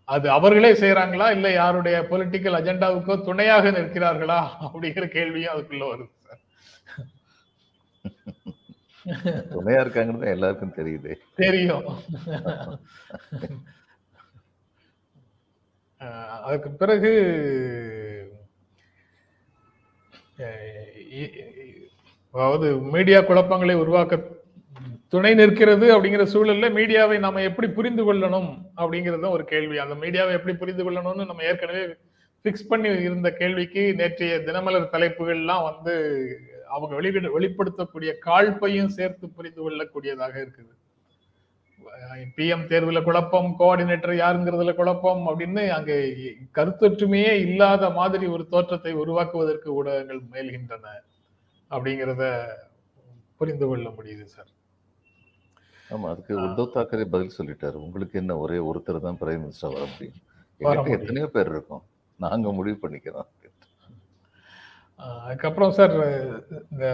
அது 0.09 0.27
அவர்களே 0.37 0.71
செய்யறாங்களா 0.79 1.27
இல்லை 1.35 1.51
யாருடைய 1.53 1.97
பொலிட்டிக்கல் 2.09 2.57
அஜெண்டாவுக்கோ 2.59 3.15
துணையாக 3.27 3.71
நிற்கிறார்களா? 3.77 4.39
அப்படிங்கிற 4.65 5.05
கேள்வியும் 5.15 5.53
அதுக்குள்ள 5.53 5.85
வருது 5.91 6.11
சார். 6.25 6.41
துணையா 9.53 9.81
இருக்காங்கன்னு 9.83 10.25
எல்லாருக்கும் 10.25 10.77
தெரியுது. 10.77 11.15
தெரியும். 11.35 11.85
அதுக்கு 16.43 16.69
பிறகு 16.69 17.11
அதாவது 22.31 22.75
மீடியா 22.75 23.21
குழப்பங்களை 23.21 23.75
உருவாக்க 23.75 24.19
துணை 25.07 25.33
நிற்கிறது 25.33 25.85
அப்படிங்கிற 25.95 26.23
சூழல்ல 26.33 26.69
மீடியாவை 26.77 27.19
நாம 27.19 27.41
எப்படி 27.41 27.67
புரிந்து 27.67 28.13
கொள்ளணும் 28.13 28.49
அப்படிங்கிறது 28.77 29.29
ஒரு 29.29 29.45
கேள்வி. 29.45 29.77
அந்த 29.77 29.95
மீடியாவை 30.05 30.31
எப்படி 30.31 30.55
புரிந்து 30.57 30.91
கொள்ளணும்னு 30.91 31.25
நம்ம 31.25 31.43
ஏற்கனவே 31.43 31.83
பிக்ஸ் 32.43 32.69
பண்ணி 32.69 32.89
இருந்த 32.89 33.31
கேள்விக்கு 33.31 33.93
நேற்றைய 33.93 34.39
தினமலர் 34.39 34.93
தலைப்புகள்லாம் 34.93 35.63
வந்து 35.63 35.93
அவங்க 36.75 36.93
வெளியிட 36.99 37.29
வெளிப்படுத்தக்கூடிய 37.35 38.11
காழ்ப்பையும் 38.27 38.95
சேர்த்து 38.97 39.25
புரிந்து 39.37 39.61
கொள்ளக்கூடியதாக 39.63 40.35
இருக்குது. 40.43 40.73
பிஎம் 42.35 42.65
தேர்வுல 42.69 42.99
குழப்பம் 43.07 43.49
கோஆர்டினேட்டர் 43.59 44.13
யாருங்கிறதுல 44.21 44.71
குழப்பம் 44.77 45.23
அப்படின்னு 45.29 45.63
அங்க 45.77 45.93
கருத்தொற்றுமையே 46.57 47.33
இல்லாத 47.45 47.89
மாதிரி 47.97 48.25
ஒரு 48.35 48.43
தோற்றத்தை 48.53 48.93
உருவாக்குவதற்கு 49.01 49.69
ஊடகங்கள் 49.79 50.21
முயல்கின்றன 50.29 50.85
அப்படிங்கிறத 51.71 52.23
புரிந்து 53.39 53.65
கொள்ள 53.69 53.87
முடியுது 53.97 54.25
சார். 54.35 54.51
ஆமா 55.93 56.07
அதுக்கு 56.13 56.33
உத்தவ் 56.45 56.73
தாக்கரே 56.75 57.05
பதில் 57.15 57.37
சொல்லிட்டாரு. 57.37 57.77
உங்களுக்கு 57.85 58.15
என்ன 58.21 58.37
ஒரே 58.43 58.59
ஒருத்தர் 58.69 59.05
தான் 59.07 59.19
பிரைம் 59.21 59.43
மினிஸ்டர் 59.43 59.75
வர 59.77 59.85
முடியும் 59.93 60.19
எத்தனையோ 60.97 61.27
பேர் 61.35 61.51
இருக்கும். 61.53 61.83
நாங்க 62.19 62.51
முடிவு 62.59 62.77
பண்ணிக்கிறோம். 62.83 63.29
அதுக்கப்புறம் 65.25 65.73
சார் 65.77 65.93
இந்த 66.71 66.85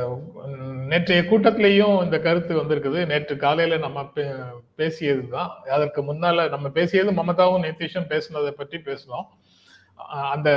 நேற்றைய 0.92 1.22
கூட்டத்திலையும் 1.32 1.96
இந்த 2.06 2.18
கருத்து 2.26 2.54
வந்திருக்குது. 2.60 3.00
நேற்று 3.12 3.36
காலையில 3.46 3.78
நம்ம 3.86 4.04
பேசியது 4.80 5.24
தான். 5.36 5.52
அதற்கு 5.76 6.02
முன்னால 6.10 6.48
நம்ம 6.54 6.70
பேசியது 6.78 7.12
மமதாவும் 7.20 7.66
நிதிஷும் 7.68 8.10
பேசினதை 8.14 8.52
பற்றி 8.62 8.80
பேசினோம் 8.90 9.28
அந்த 10.34 10.50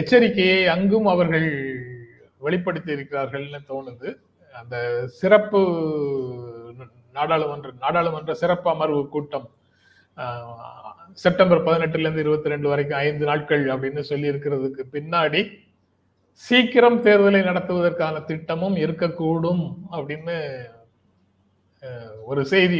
எச்சரிக்கையை 0.00 0.62
அங்கும் 0.74 1.08
அவர்கள் 1.14 1.48
வெளிப்படுத்தி 2.46 2.90
இருக்கிறார்கள்னு 2.96 3.60
தோணுது. 3.70 4.08
அந்த 4.54 4.76
சிறப்பு 5.20 5.60
நாடாளுமன்ற 7.18 7.70
நாடாளுமன்ற 7.84 8.32
சிறப்பு 8.42 8.68
அமர்வு 8.74 9.00
கூட்டம் 9.14 9.46
செப்டம்பர் 11.22 11.64
பதினெட்டுல 11.66 12.04
இருந்து 12.04 12.24
இருபத்தி 12.24 12.52
ரெண்டு 12.52 12.68
வரைக்கும் 12.70 13.00
ஐந்து 13.06 13.24
நாட்கள் 13.30 13.64
அப்படின்னு 13.74 14.02
சொல்லி 14.10 14.30
இருக்கிறதுக்கு 14.32 14.82
பின்னாடி 14.94 15.40
சீக்கிரம் 16.44 16.98
தேர்தலை 17.06 17.40
நடத்துவதற்கான 17.48 18.16
திட்டமும் 18.30 18.76
இருக்கக்கூடும் 18.84 19.62
அப்படின்னு 19.96 20.36
ஒரு 22.30 22.42
செய்தி 22.52 22.78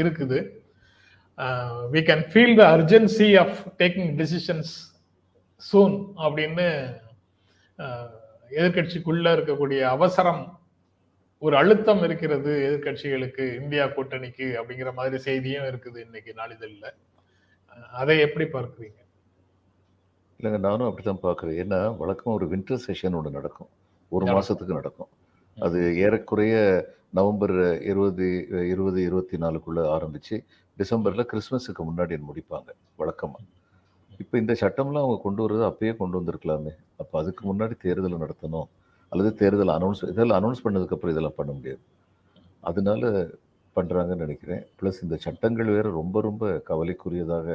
இருக்குது. 0.00 0.38
We 1.92 2.00
can 2.08 2.24
feel 2.32 2.56
the 2.60 2.64
urgency 2.76 3.28
of 3.42 3.58
taking 3.80 4.12
decisions 4.20 4.74
soon 5.62 5.96
அப்படின்னு 6.24 6.66
எதிர்கட்சிக்குள்ள 8.58 9.26
இருக்கக்கூடிய 9.36 9.80
அவசரம் 9.96 10.42
ஒரு 11.42 11.54
அழுத்தம் 11.60 12.02
இருக்கிறது 12.06 12.52
எதிர்கட்சிகளுக்கு 12.66 13.44
இந்தியா 13.62 13.86
கூட்டணிக்கு 13.96 14.46
அப்படிங்கிற 14.58 14.92
மாதிரி 14.98 15.18
செய்தியும் 15.28 15.68
இருக்குது 15.70 15.98
இன்னைக்கு 16.06 16.32
நாளிதழில். 16.40 16.94
அதை 18.00 18.14
எப்படி 18.26 18.46
பார்க்குறீங்க? 18.54 19.00
இல்லைங்க 20.38 20.58
நானும் 20.58 20.88
அப்படித்தான் 20.88 21.24
பார்க்குறேன். 21.26 21.58
ஏன்னா 21.62 21.78
வழக்கம் 21.96 22.34
ஒரு 22.34 22.46
வின்டர் 22.52 22.82
செஷன் 22.86 23.16
ஒன்று 23.18 23.30
நடக்கும். 23.30 23.70
ஒரு 24.12 24.24
மாசத்துக்கு 24.26 24.78
நடக்கும். 24.80 25.10
அது 25.56 25.78
ஏறக்குறைய 26.04 26.54
நவம்பர் 27.18 27.54
இருபது 27.90 28.26
இருபது 28.72 28.98
இருபத்தி 29.02 29.36
நாலுக்குள்ள 29.44 29.82
ஆரம்பிச்சு 29.96 30.36
டிசம்பர்ல 30.80 31.24
கிறிஸ்மஸுக்கு 31.32 31.82
முன்னாடி 31.88 32.18
முடிப்பாங்க 32.28 32.70
வழக்கமா. 33.00 33.38
இப்போ 34.22 34.34
இந்த 34.38 34.52
சட்டம்லாம் 34.60 35.04
அவங்க 35.04 35.18
கொண்டு 35.22 35.40
வர்றது 35.44 35.64
அப்பயே 35.70 35.92
கொண்டு 35.96 36.18
வந்திருக்கலாமே. 36.20 36.72
அப்போ 37.00 37.14
அதுக்கு 37.22 37.42
முன்னாடி 37.50 37.74
தேர்தல் 37.84 38.22
நடத்தணும் 38.24 38.68
அல்லது 39.12 39.30
தேர்தல் 39.40 39.72
அனௌன்ஸ் 39.78 40.02
இதெல்லாம் 40.12 40.38
அனௌன்ஸ் 40.40 40.64
பண்ணதுக்கப்புறம் 40.64 41.14
இதெல்லாம் 41.14 41.38
பண்ண 41.40 41.52
முடியாது. 41.52 41.82
அதனால 42.60 43.10
பண்ணுறாங்கன்னு 43.76 44.24
நினைக்கிறேன். 44.24 44.62
ப்ளஸ் 44.78 45.02
இந்த 45.04 45.16
சட்டங்கள் 45.26 45.74
வேற 45.76 45.86
ரொம்ப 46.00 46.20
ரொம்ப 46.20 46.62
கவலைக்குரியதாக 46.70 47.48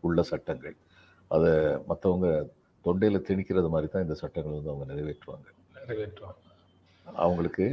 உள்ள 0.00 0.22
சட்டங்கள். 0.22 0.76
அதை 1.34 1.50
மற்றவங்க 1.90 2.28
தொண்டையில் 2.84 3.26
திணிக்கிறது 3.28 3.68
மாதிரி 3.74 3.88
தான் 3.92 4.04
இந்த 4.06 4.16
சட்டங்கள் 4.22 4.56
வந்து 4.56 4.72
அவங்க 4.72 4.86
நிறைவேற்றுவாங்க. 4.92 5.46
நிறைவேற்றுவாங்க. 5.78 6.40
அவங்களுக்கு 7.06 7.66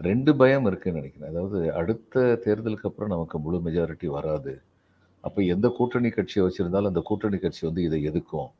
ரெண்டு 0.00 0.30
பயம் 0.40 0.66
இருக்குன்னு 0.68 1.00
நினைக்கிறேன். 1.00 1.30
அதாவது 1.32 1.58
அடுத்த 1.80 2.22
தேர்தலுக்கு 2.44 2.88
அப்புறம் 2.88 3.12
நமக்கு 3.14 3.36
முழு 3.44 3.58
மெஜாரிட்டி 3.66 4.08
வராது. 4.16 4.54
அப்போ 5.24 5.40
எந்த 5.54 5.66
கூட்டணி 5.78 6.10
கட்சியை 6.10 6.42
வச்சிருந்தாலும் 6.46 6.92
அந்த 6.92 7.02
கூட்டணி 7.10 7.38
கட்சி 7.38 7.62
வந்து 7.68 7.82
இதை 7.88 7.98
எதுக்கும் 8.10 8.50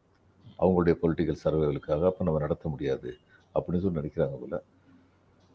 அவங்களுடைய 0.62 0.94
பொலிட்டிக்கல் 1.02 1.42
சர்வேலுக்காக 1.44 2.06
அப்போ 2.10 2.24
நம்ம 2.26 2.42
நடத்த 2.44 2.68
முடியாது. 2.68 3.10
அப்படின்னு 3.54 3.82
சொல்லி 3.84 4.00
நினைக்கிறாங்க 4.00 4.36
போல. 4.42 4.56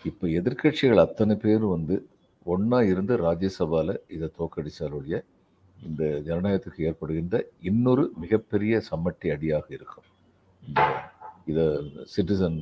இப்போ 0.10 0.26
எதிர்கட்சிகள் 0.40 1.06
அத்தனை 1.06 1.36
பேர் 1.44 1.66
வந்து 1.76 1.96
ஒன்றா 2.46 2.80
இருந்து 2.92 3.14
ராஜ்யசபாவில் 3.28 3.94
இதை 4.16 4.28
தோக்கடிச்சால் 4.40 4.96
ஒழிய 4.98 5.18
இந்த 5.88 6.04
ஜனநாயகத்துக்கு 6.28 6.86
ஏற்படுகின்ற 6.90 7.38
இன்னொரு 7.70 8.04
மிகப்பெரிய 8.24 8.82
சம்மட்டி 8.90 9.28
அடியாக 9.36 9.68
இருக்கும். 9.78 10.08
இந்த 10.64 10.82
இதை 11.52 11.66
citizen 12.14 12.60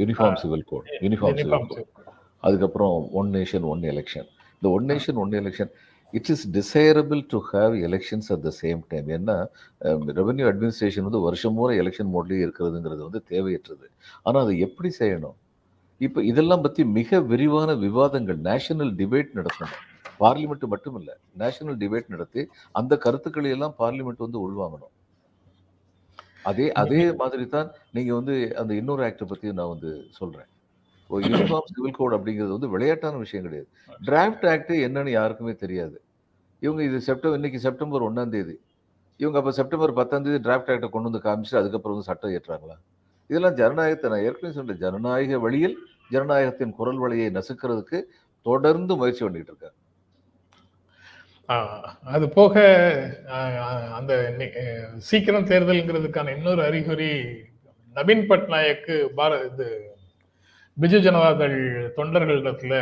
uniform 0.00 0.38
civil 0.42 0.66
code 0.70 0.88
uniform 1.04 1.38
civil 1.40 1.68
code 1.72 1.90
அதுக்கப்புறம் 2.46 2.94
ஒன் 3.20 3.30
நேஷன் 3.38 3.66
ஒன் 3.72 3.82
எலெக்ஷன் 3.92 4.28
இந்த 4.56 4.68
one 4.76 4.86
nation 4.92 5.18
one 5.22 5.34
election 5.40 5.70
it 6.12 6.30
is 6.34 6.44
desirable 6.56 7.20
to 7.32 7.38
have 7.52 7.74
elections 7.88 8.28
at 8.34 8.42
the 8.46 8.50
same 8.62 8.80
time 8.92 9.06
ஏன்னா 9.16 9.36
ரெவென்யூ 10.20 10.46
அட்மினிஸ்ட்ரேஷன் 10.50 11.06
வந்து 11.08 11.20
வருஷம் 11.26 11.56
பூரா 11.58 11.74
எலெக்ஷன் 11.82 12.10
மோட்லேயே 12.14 12.44
இருக்கிறதுங்கிறது 12.46 13.02
வந்து 13.08 13.22
தேவையற்றது. 13.32 13.86
ஆனால் 14.26 14.42
அதை 14.44 14.54
எப்படி 14.66 14.90
செய்யணும்? 15.00 15.36
இப்போ 16.06 16.20
இதெல்லாம் 16.30 16.62
பற்றி 16.64 16.82
மிக 16.98 17.20
விரிவான 17.30 17.70
விவாதங்கள் 17.84 18.38
நேஷனல் 18.48 18.92
டிபேட் 19.00 19.36
நடத்தணும். 19.38 19.76
பார்லிமெண்ட் 20.22 20.64
மட்டும் 20.72 20.96
இல்லை 21.00 21.14
நேஷனல் 21.42 21.76
டிபேட் 21.82 22.12
நடத்தி 22.14 22.42
அந்த 22.80 22.92
கருத்துக்களை 23.04 23.50
எல்லாம் 23.56 23.74
பார்லிமெண்ட் 23.82 24.24
வந்து 24.26 24.40
உள்வாங்கணும். 24.46 24.92
அதே 26.50 26.66
அதே 26.82 27.02
மாதிரி 27.20 27.44
தான் 27.56 27.68
நீங்கள் 27.96 28.18
வந்து 28.18 28.34
அந்த 28.60 28.72
இன்னொரு 28.80 29.02
ஆக்டை 29.08 29.26
பற்றி 29.32 29.52
நான் 29.60 29.72
வந்து 29.74 29.90
சொல்கிறேன் 30.18 30.48
யூனிஃபார்ம் 31.10 31.70
சிவில் 31.74 31.96
கோட் 31.98 32.16
அப்படிங்கிறது 32.16 32.56
வந்து 32.56 32.70
விளையாட்டான 32.74 33.18
விஷயம் 33.24 33.46
கிடையாது. 33.46 33.68
டிராஃப்ட் 34.08 34.46
ஆக்ட் 34.52 34.72
என்னன்னு 34.86 35.12
யாருக்குமே 35.18 35.54
தெரியாது. 35.64 35.96
இவங்க 36.62 36.80
இது 36.88 36.98
செப்டம்பர் 37.08 37.38
இன்னைக்கு 37.40 37.60
செப்டம்பர் 37.66 38.06
ஒன்றாம் 38.08 38.32
தேதி. 38.36 38.56
இவங்க 39.20 39.36
அப்போ 39.40 39.52
செப்டம்பர் 39.58 39.92
பத்தாம் 39.98 40.24
தேதி 40.26 40.38
டிராஃப்ட் 40.46 40.70
ஆக்டை 40.74 40.88
கொண்டு 40.94 41.08
வந்து 41.10 41.22
காமிச்சு 41.26 41.54
அதுக்கப்புறம் 41.60 41.96
வந்து 41.96 42.08
சட்டம் 42.10 42.34
ஏற்றுறாங்களா 42.36 42.76
இதெல்லாம் 43.30 43.56
ஜனநாயகத்தை 43.60 44.08
நான் 44.12 44.24
ஏற்கனவே 44.28 44.54
சொன்னேன். 44.58 44.80
ஜனநாயக 44.84 45.38
வழியில் 45.44 45.76
ஜனநாயகத்தின் 46.14 46.76
குரல் 46.78 47.00
வழியை 47.04 47.28
நசுக்கிறதுக்கு 47.38 48.00
தொடர்ந்து 48.46 48.92
முயற்சி 49.00 49.22
பண்ணிட்டு 49.24 49.70
அது 52.14 52.26
போக 52.36 52.54
அந்த 53.98 54.12
சீக்கிரம் 55.10 55.48
தேர்தல்ங்கிறதுக்கான 55.50 56.34
இன்னொரு 56.36 56.62
அறிகுறி 56.68 57.12
நவீன் 57.96 58.28
பட்நாயக்கு 58.30 58.94
பார 59.18 59.32
இது 59.48 59.66
பிஜு 60.76 60.98
ஜனதாதள் 61.06 61.58
தொண்டர்களிடத்துல 61.96 62.74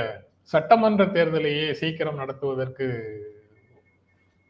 சட்டமன்ற 0.53 1.03
தேர்தலையே 1.17 1.67
சீக்கிரம் 1.81 2.21
நடத்துவதற்கு 2.23 2.87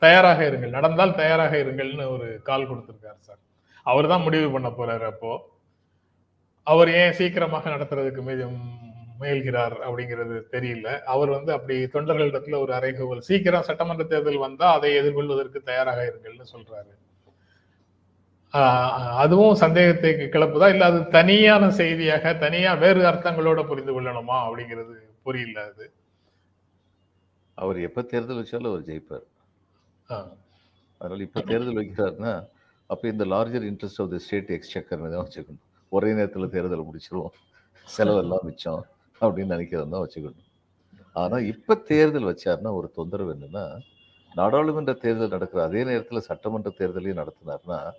தயாராக 0.03 0.41
இருங்கள். 0.51 0.77
நடந்தால் 0.79 1.19
தயாராக 1.21 1.55
இருங்கள்னு 1.63 2.05
ஒரு 2.15 2.27
கால் 2.49 2.69
கொடுத்துருக்காரு 2.71 3.21
சார். 3.29 3.41
அவர் 3.87 4.11
தான் 4.13 4.25
முடிவு 4.27 4.49
பண்ண 4.55 4.69
போறாரு 4.79 5.07
அப்போ. 5.13 5.33
அவர் 6.67 6.91
ஏன் 7.01 7.17
சீக்கிரமாக 7.19 7.71
நடத்துறதுக்கு 7.75 8.23
மீது 8.29 8.45
முயல்கிறார் 9.21 9.77
அப்படிங்கிறது 9.87 10.37
தெரியல. 10.55 10.89
அவர் 11.13 11.31
வந்து 11.37 11.51
அப்படி 11.57 11.77
தொண்டர்களிடத்துல 11.95 12.59
ஒரு 12.65 12.73
அறைகூவல் 12.79 13.27
சீக்கிரம் 13.29 13.67
சட்டமன்ற 13.69 14.05
தேர்தல் 14.13 14.45
வந்தா 14.47 14.67
அதை 14.77 14.91
எதிர்கொள்வதற்கு 15.01 15.61
தயாராக 15.71 16.01
இருங்கள்னு 16.11 16.53
சொல்றாரு. 16.55 16.93
அதுவும் 19.23 19.59
சந்தேகத்தை 19.63 20.11
கிளப்புதா? 20.35 20.69
இல்ல 20.75 20.85
அது 20.91 21.01
தனியான 21.17 21.65
செய்தியாக 21.81 22.33
தனியா 22.45 22.71
வேறு 22.85 23.03
அர்த்தங்களோட 23.11 23.61
புரிந்து 23.71 23.93
கொள்ளணுமா 23.97 24.37
அப்படிங்கிறது 24.47 24.95
புரியல 25.27 25.65
அது. 25.71 25.87
அவர் 27.59 27.79
எப்போ 27.89 28.01
தேர்தல் 28.13 28.41
வச்சாலும் 28.41 28.71
அவர் 28.73 28.87
ஜெயிப்பார். 28.91 29.27
அதனால 31.01 31.23
இப்போ 31.27 31.41
தேர்தல் 31.51 31.81
வைக்கிறாருன்னா 31.81 32.33
அப்போ 32.91 33.05
இந்த 33.15 33.25
larger 33.35 33.67
interest 33.71 34.01
of 34.05 34.13
the 34.15 34.19
state 34.27 34.51
எக்ஸ்சக்கர்னு 34.57 35.13
தான் 35.15 35.25
வச்சுக்கணும். 35.27 35.67
ஒரே 35.91 36.13
நேரத்தில் 36.13 36.49
தேர்தல் 36.49 36.85
முடிச்சிருவோம். 36.85 37.31
செலவெல்லாம் 37.85 38.39
மிச்சம் 38.43 38.87
அப்படின்னு 39.21 39.53
நினைக்கிறது 39.53 40.09
வச்சுக்கணும். 40.09 40.49
ஆனால் 41.13 41.45
இப்போ 41.45 41.75
தேர்தல் 41.75 42.25
வச்சாருன்னா 42.25 42.73
ஒரு 42.73 42.91
தொந்தரவு 42.91 43.35
என்னன்னா 43.35 43.81
நாடாளுமன்ற 44.35 44.93
தேர்தல் 44.93 45.29
நடக்கிற 45.29 45.63
அதே 45.63 45.85
நேரத்தில் 45.85 46.21
சட்டமன்ற 46.21 46.73
தேர்தலையும் 46.79 47.27
நடத்தினார்னா 47.27 47.91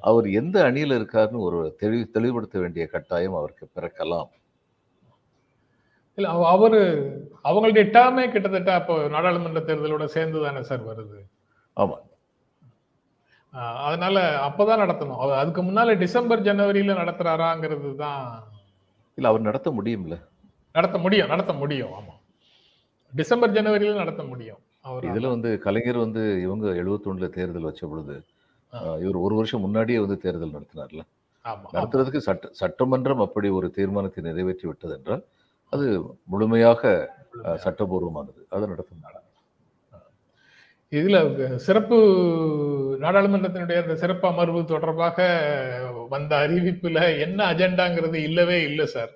அவர் 0.00 0.30
எந்த 0.30 0.64
அணியில் 0.64 0.90
இருக்காருன்னு 0.90 1.38
ஒரு 1.38 1.74
தெளிவு 1.78 2.10
தெளிவுபடுத்த 2.10 2.58
வேண்டிய 2.58 2.86
கட்டாயம் 2.86 3.34
அவருக்கு 3.34 3.68
பிறக்கலாம். 3.76 4.28
இல்ல 6.14 6.30
அவ- 6.30 6.48
அவரு 6.48 6.78
அவங்களுடைய 7.44 7.82
டேர்மே 7.82 8.30
கிட்டத்தட்ட 8.30 8.74
அப்போ 8.74 9.08
நாடாளுமன்ற 9.08 9.60
தேர்தலோட 9.60 10.04
சேர்ந்து 10.04 10.42
தானே 10.42 10.62
சார் 10.62 10.86
வருது? 10.86 11.20
ஆமாம் 11.72 12.00
அதனால 13.86 14.16
அப்பதான் 14.46 14.82
நடத்தணும். 14.84 15.20
அவர் 15.22 15.40
அதுக்கு 15.40 15.62
முன்னால 15.62 15.96
டிசம்பர் 16.02 16.44
ஜனவரியில 16.48 16.94
நடத்துறாராங்கிறது 17.00 17.90
தான். 18.04 18.22
இல்லை 19.18 19.28
அவர் 19.30 19.48
நடத்த 19.48 19.70
முடியும்ல. 19.78 20.16
நடத்த 20.74 20.96
முடியும் 20.98 21.30
நடத்த 21.32 21.52
முடியும் 21.62 21.92
ஆமா. 21.98 22.14
டிசம்பர் 23.12 23.54
ஜனவரியில 23.56 24.00
நடத்த 24.02 24.22
முடியும். 24.30 24.60
அவர் 24.88 25.04
இதுல 25.10 25.28
வந்து 25.34 25.50
கலைஞர் 25.66 26.04
வந்து 26.04 26.22
இவங்க 26.46 26.66
71 26.80 27.28
தேர்தல் 27.36 27.68
வச்ச 27.68 27.82
பொழுது 27.86 28.16
இவர் 29.02 29.18
ஒரு 29.26 29.34
வருஷம் 29.38 29.64
முன்னாடியே 29.64 29.98
வந்து 30.04 30.16
தேர்தல் 30.24 30.56
நடத்தினார்ல. 30.56 31.02
நடத்துறதுக்கு 31.74 32.20
சட்ட 32.26 32.50
சட்டமன்றம் 32.60 33.22
அப்படி 33.24 33.48
ஒரு 33.58 33.68
தீர்மானத்தை 33.78 34.20
நிறைவேற்றி 34.28 34.66
விட்டது 34.68 34.94
என்றால் 34.98 35.22
அது 35.72 35.86
முழுமையாக 36.32 36.82
சட்டபூர்வமானது. 37.64 38.40
அதை 38.54 38.64
நடத்தினார் 38.68 39.18
இதுல 40.98 41.18
சிறப்பு 41.66 41.96
நாடாளுமன்றத்தினுடைய 43.00 43.78
அந்த 43.82 43.94
சிறப்பு 44.02 44.26
அமர்வு 44.28 44.60
தொடர்பாக 44.64 45.18
வந்த 46.12 46.32
அறிவிப்புல 46.46 46.98
என்ன 47.24 47.38
அஜெண்டாங்கிறது 47.52 48.18
இல்லவே 48.28 48.58
இல்லை 48.68 48.86
சார். 48.94 49.12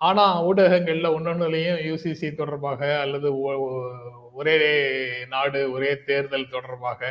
ஆனா 0.00 0.24
ஊடகங்கள்ல 0.48 1.08
ஒன்னொன்னுலயும் 1.16 1.80
யூசிசி 1.88 2.28
தொடர்பாக 2.34 2.80
அல்லது 3.00 3.28
ஒரே 4.32 4.56
நாடு 5.28 5.60
ஒரே 5.72 5.90
தேர்தல் 6.08 6.52
தொடர்பாக 6.54 7.10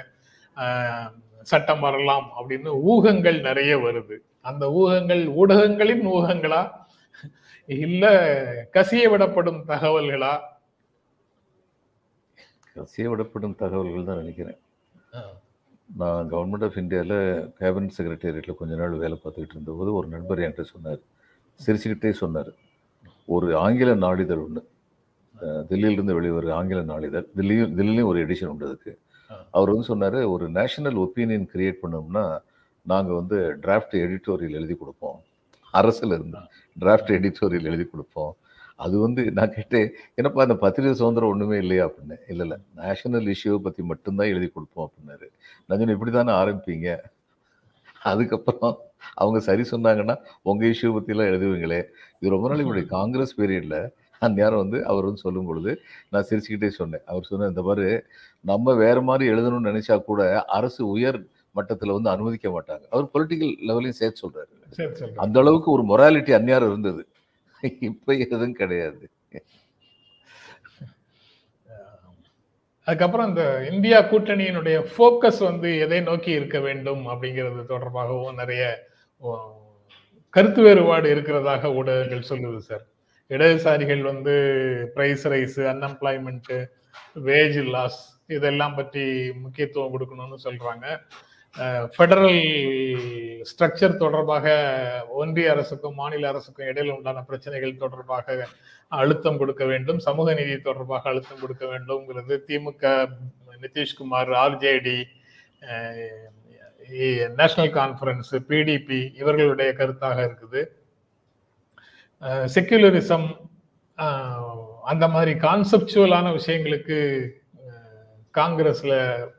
சட்டம் 1.51 1.83
வரலாம் 1.87 2.27
அப்படின்னு 2.37 2.69
ஊகங்கள் 2.91 3.39
நிறைய 3.41 3.73
வருது. 3.77 4.15
அந்த 4.41 4.65
ஊகங்கள் 4.79 5.23
ஊடகங்களின் 5.41 6.05
ஊகங்களா? 6.15 6.61
இல்ல 7.69 8.05
கசிய 8.73 9.03
விடப்படும் 9.13 9.61
தகவல்களா? 9.67 10.33
கசிய 12.79 13.05
விடப்படும் 13.11 13.59
தகவல்கள் 13.61 14.09
தான் 14.09 14.21
நினைக்கிறேன். 14.23 14.59
நான் 16.01 16.29
கவர்மெண்ட் 16.31 16.65
ஆஃப் 16.67 16.79
இந்தியாவில் 16.81 17.19
கேபினட் 17.59 17.95
செக்ரட்டேரியட்டில் 17.97 18.59
கொஞ்ச 18.59 18.73
நாள் 18.81 19.01
வேலை 19.03 19.15
பார்த்துக்கிட்டு 19.21 19.55
இருந்தபோது 19.57 19.91
ஒரு 19.99 20.07
நண்பர் 20.15 20.41
என்கிட்ட 20.45 20.65
சொன்னார். 20.73 20.99
சிரிச்சுக்கிட்டே 21.59 22.11
சொன்னார். 22.23 22.51
ஒரு 23.35 23.47
ஆங்கில 23.63 23.93
நாளிதழ் 24.03 24.43
ஒன்று 24.45 24.61
தில்லியிலிருந்து 25.69 26.15
வெளிவர 26.17 26.53
ஆங்கில 26.59 26.79
நாளிதழ். 26.91 27.25
தில்லியும் 27.37 27.73
தில்லிலையும் 27.77 28.09
ஒரு 28.11 28.19
எடிஷன் 28.25 28.51
உண்டு 28.53 28.67
அதுக்கு. 28.69 28.93
அவர் 29.55 29.71
வந்து 29.71 29.89
சொன்னார் 29.91 30.17
ஒரு 30.33 30.45
நேஷனல் 30.57 30.97
ஒப்பீனியன் 31.03 31.49
கிரியேட் 31.53 31.81
பண்ணோம்னா 31.83 32.23
நாங்கள் 32.85 33.19
வந்து 33.19 33.37
டிராஃப்ட் 33.63 33.95
எடிட்டோரியல் 34.03 34.57
எழுதி 34.59 34.75
கொடுப்போம். 34.81 35.19
அரசுல 35.73 36.17
இருந்து 36.17 36.39
டிராஃப்ட் 36.81 37.11
எடிட்டோரியல் 37.17 37.69
எழுதி 37.71 37.85
கொடுப்போம். 37.93 38.33
அது 38.79 38.99
வந்து 38.99 39.21
நான் 39.31 39.53
கேட்டேன் 39.53 39.93
என்னப்பா 40.15 40.41
அந்த 40.41 40.55
பத்திரிகை 40.55 40.95
சுதந்திரம் 40.95 41.29
ஒன்றுமே 41.29 41.57
இல்லையா? 41.57 41.85
அப்படின்னு. 41.87 42.17
இல்லை 42.29 42.47
இல்லை. 42.47 42.57
நேஷனல் 42.75 43.25
இஷ்யூவை 43.25 43.57
பற்றி 43.57 43.83
மட்டும்தான் 43.83 44.27
எழுதி 44.27 44.47
கொடுப்போம் 44.47 44.85
அப்படின்னாரு. 44.87 45.27
நான் 45.65 45.79
சொன்னேன் 45.79 45.97
இப்படி 45.97 46.11
தானே 46.11 46.31
ஆரம்பிப்பீங்க? 46.31 46.97
அதுக்கப்புறம் 48.01 48.77
அவங்க 49.13 49.39
சரி 49.39 49.61
சொன்னாங்கன்னா 49.71 50.15
உங்கள் 50.41 50.69
இஷ்யூ 50.71 50.89
பற்றிலாம் 50.97 51.31
எழுதுவீங்களே. 51.31 51.81
இது 52.19 52.33
ரொம்ப 52.35 52.47
நாளைக்கு 52.47 52.73
முன்னாடி 52.73 52.85
காங்கிரஸ் 52.85 53.41
பீரியடில் 53.41 53.79
அந்த 54.21 54.41
நேரம் 54.41 54.57
வந்து 54.57 54.85
அவர் 54.85 55.03
வந்து 55.03 55.19
சொல்லும் 55.19 55.45
பொழுது 55.45 55.71
நான் 56.09 56.25
சிரிச்சுக்கிட்டே 56.29 56.67
சொன்னேன். 56.67 57.01
அவர் 57.05 57.23
சொன்ன 57.23 57.47
இந்த 57.47 57.61
மாதிரி 57.61 57.99
நம்ம 58.41 58.73
வேற 58.73 59.01
மாதிரி 59.01 59.31
எழுதணும்னு 59.31 59.71
நினைச்சா 59.71 60.03
கூட 60.03 60.43
அரசு 60.43 60.87
உயர் 60.87 61.19
மட்டத்தில் 61.51 61.91
வந்து 61.91 62.09
அனுமதிக்க 62.09 62.47
மாட்டாங்க. 62.49 62.83
அவர் 62.89 63.07
பொலிட்டிக்கல் 63.13 63.53
லெவலையும் 63.67 63.99
சேர்த்து 64.01 64.47
சரி 64.69 65.11
அந்த 65.15 65.39
அளவுக்கு 65.39 65.69
ஒரு 65.71 65.83
மொராலிட்டி 65.83 66.31
அந்நியாரம் 66.31 66.69
இருந்தது. 66.69 67.01
இப்போ 67.89 68.11
எதுவும் 68.25 68.59
கிடையாது. 68.61 69.05
அதுக்கப்புறம் 72.87 73.29
இந்த 73.29 73.43
இந்தியா 73.71 73.97
கூட்டணியினுடைய 74.11 74.77
ஃபோக்கஸ் 74.91 75.41
வந்து 75.47 75.69
எதை 75.85 75.99
நோக்கி 76.01 76.31
இருக்க 76.37 76.59
வேண்டும் 76.59 77.03
அப்படிங்கிறது 77.13 77.61
தொடர்பாகவும் 77.73 78.39
நிறைய 78.41 78.63
கருத்து 80.35 80.61
வேறுபாடு 80.65 81.07
இருக்கிறதாக 81.15 81.71
ஊடகங்கள் 81.79 82.29
சொல்லுது 82.31 82.59
சார் 82.69 82.85
இடதுசாரிகள் 83.31 84.01
வந்து 84.11 84.33
price 84.95 85.25
rise 85.33 85.59
unemployment 85.73 86.57
wage 87.29 87.59
loss 87.75 88.01
இதெல்லாம் 88.37 88.77
பற்றி 88.79 89.03
முக்கியத்துவம் 89.43 89.93
கொடுக்கணும்னு 89.93 90.37
சொல்றாங்க. 90.47 90.85
ஃபெடரல் 91.95 92.41
ஸ்ட்ரக்சர் 93.49 93.99
தொடர்பாக 94.01 94.47
ஒன்றிய 95.19 95.51
அரசுக்கும் 95.53 95.97
மாநில 96.01 96.27
அரசுக்கும் 96.31 96.69
இடையில் 96.71 96.93
உண்டான 96.95 97.23
பிரச்சனைகள் 97.29 97.81
தொடர்பாக 97.83 98.47
அழுத்தம் 98.99 99.39
கொடுக்க 99.41 99.63
வேண்டும். 99.71 99.99
சமூக 100.07 100.33
நீதி 100.39 100.55
தொடர்பாக 100.67 101.09
அழுத்தம் 101.11 101.41
கொடுக்க 101.43 101.63
வேண்டும்ங்கிறது 101.71 102.35
திமுக 102.49 102.93
Nitish Kumar 103.63 104.31
RJD 104.43 104.99
national 107.39 107.73
conference 107.79 108.31
PDB 108.49 109.01
இவர்களுடைய 109.21 109.71
கருத்தாக 109.79 110.17
இருக்குது. 110.29 110.61
செக்யுலரிசம் 112.55 113.27
அந்த 114.91 115.05
மாதிரி 115.15 115.33
கான்செப்சுவலான 115.47 116.27
விஷயங்களுக்கு 116.39 116.97
காங்கிரஸ்ல 118.33 118.93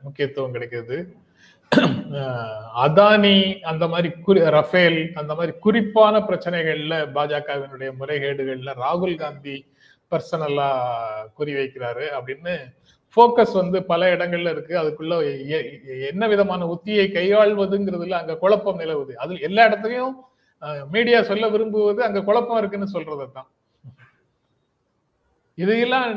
முக்கியத்துவம் 0.05 0.55
கிடைக்கிறது. 0.55 0.97
அதானி 2.75 3.35
அந்த 3.61 3.87
மாதிரி 3.87 4.09
குறி 4.21 4.49
ரஃபேல் 4.49 5.11
அந்த 5.13 5.35
மாதிரி 5.35 5.57
குறிப்பான 5.57 6.19
பிரச்சனைகள்ல 6.19 6.95
பாஜகவினுடைய 7.13 7.89
முறைகேடுகள்ல 7.99 8.73
ராகுல் 8.75 9.15
காந்தி 9.15 9.55
பர்சனலா 10.11 10.69
குறி 11.33 11.53
வைக்கிறாரு 11.53 12.05
அப்படின்னு 12.17 12.53
ஃபோக்கஸ் 13.17 13.53
வந்து 13.53 13.83
பல 13.83 14.15
இடங்கள்ல 14.15 14.51
இருக்கு. 14.51 14.79
அதுக்குள்ள 14.79 15.13
எ- 15.49 15.67
என்ன 16.07 16.27
விதமான 16.27 16.65
உத்தியை 16.65 17.07
கையாள்வதுங்கிறதுல 17.11 18.11
அங்க 18.11 18.37
குழப்பம் 18.37 18.79
நிலவுது. 18.79 19.13
அது 19.13 19.39
எல்லா 19.39 19.67
இடத்துலயும் 19.67 20.13
மீடியா 20.91 21.21
சொல்ல 21.21 21.47
விரும்புவது 21.47 22.03
அங்க 22.03 22.21
குழப்பம் 22.21 22.57
இருக்குன்னு 22.57 22.87
சொல்றது 22.87 23.31
தான் 23.31 23.49
இதையெல்லாம் 25.57 26.09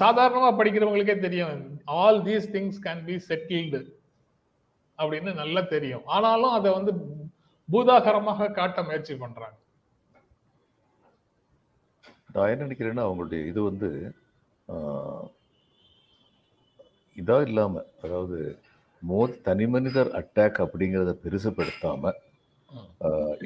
சாதாரணமா 0.00 0.50
படிக்கிறவங்களுக்கே 0.58 1.18
தெரியும். 1.18 1.62
All 1.84 2.22
these 2.22 2.48
things 2.52 2.80
can 2.84 3.04
be 3.04 3.16
settled 3.28 3.80
அப்படின்னு 4.98 5.32
நல்லா 5.40 5.62
தெரியும். 5.70 6.04
ஆனாலும் 6.14 6.56
அதை 6.56 6.70
வந்து 6.76 6.92
பூதாகரமாக 7.68 8.52
காட்ட 8.52 8.80
முயற்சி 8.82 9.14
பண்றாங்க. 9.16 9.56
நான் 12.34 12.50
என்ன 12.52 12.64
நினைக்கிறேன்னா 12.64 13.06
அவங்களுடைய 13.06 13.40
இது 13.50 13.60
வந்து 13.68 13.88
ஆஹ், 14.68 15.26
இதா 17.16 17.36
இல்லாம 17.46 17.74
அதாவது 18.04 18.38
மோத் 19.02 19.36
தனி 19.44 19.66
மனிதர் 19.74 20.10
அட்டாக் 20.20 20.58
அப்படிங்கிறத 20.64 21.12
பெருசுப்படுத்தாம 21.22 22.12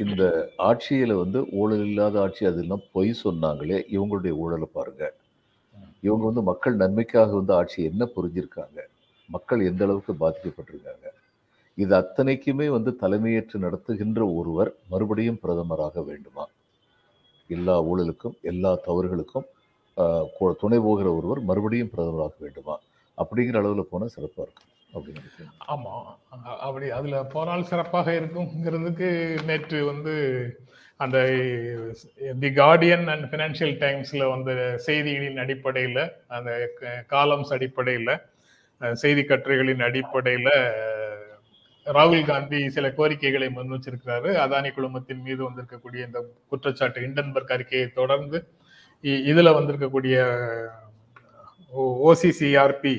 இந்த 0.02 0.22
ஆட்சியில 0.66 1.12
வந்து 1.20 1.40
ஊழல் 1.58 1.84
இல்லாத 1.86 2.16
ஆட்சி 2.20 2.42
அதெல்லாம் 2.46 2.84
பொய் 2.94 3.10
சொன்னாங்களே 3.22 3.78
இவங்களுடைய 3.94 4.32
ஊழலை 4.42 4.68
பாருங்க. 4.70 5.02
இவங்க 6.02 6.24
வந்து 6.26 6.42
மக்கள் 6.48 6.80
நன்மைக்காக 6.82 7.34
வந்து 7.38 7.52
ஆட்சி 7.56 7.80
என்ன 7.90 8.04
புரிஞ்சிருக்காங்க? 8.14 8.78
மக்கள் 9.28 9.66
எந்த 9.68 9.82
அளவுக்கு 9.86 10.12
பாதிக்கப்பட்டிருக்காங்க? 10.22 11.06
இது 11.82 11.92
அத்தனைக்குமே 12.00 12.66
வந்து 12.76 12.90
தலைமையேற்று 13.02 13.56
நடத்துகின்ற 13.64 14.20
ஒருவர் 14.38 14.70
மறுபடியும் 14.92 15.40
பிரதமராக 15.44 16.02
வேண்டுமா? 16.08 16.44
எல்லா 17.50 17.74
ஊழலுக்கும் 17.90 18.36
எல்லா 18.50 18.72
தவறுகளுக்கும் 18.86 19.46
துணை 20.62 20.78
போகிற 20.86 21.08
ஒருவர் 21.18 21.40
மறுபடியும் 21.50 21.92
பிரதமராக 21.94 22.34
வேண்டுமா? 22.44 22.76
அப்படிங்கிற 23.18 23.58
அளவில் 23.62 23.90
போனால் 23.92 24.14
சிறப்பாக 24.16 24.46
இருக்கும் 24.46 24.66
அப்படின்னு 24.92 25.46
ஆமாம் 25.74 26.06
அப்படி 26.66 26.86
அதில் 26.98 27.30
போனால் 27.34 27.68
சிறப்பாக 27.70 28.14
இருக்குங்கிறதுக்கு 28.20 29.08
நேற்று 29.48 29.78
வந்து 29.90 30.14
அந்த 31.00 31.18
தி 32.40 32.50
கார்டியன் 32.60 33.06
அண்ட் 33.12 33.26
ஃபினான்ஷியல் 33.30 33.76
டைம்ஸில் 33.84 34.30
வந்த 34.32 34.50
செய்திகளின் 34.86 35.40
அடிப்படையில் 35.44 36.02
அந்த 36.36 36.50
காலம்ஸ் 37.14 37.52
அடிப்படையில் 37.56 38.12
செய்தி 38.96 39.22
கட்டுரைகளின் 39.22 39.86
அடிப்படையில் 39.88 40.52
ராகுல் 41.86 42.24
காந்தி 42.24 42.68
சில 42.68 42.86
கோரிக்கைகளை 42.90 43.48
முன் 43.50 43.72
வச்சிருக்கிறாரு. 43.72 44.30
அதானி 44.42 44.70
குழுமத்தின் 44.70 45.22
மீது 45.22 45.40
வந்திருக்கக்கூடிய 45.44 46.00
இந்த 46.06 46.18
குற்றச்சாட்டு 46.48 47.00
இண்டன்பர்க் 47.00 47.52
அறிக்கையை 47.52 47.88
தொடர்ந்து 47.92 48.38
இ- 49.04 49.22
இதுல 49.26 49.50
வந்திருக்கக்கூடிய 49.54 50.16
OCCRP 52.04 52.94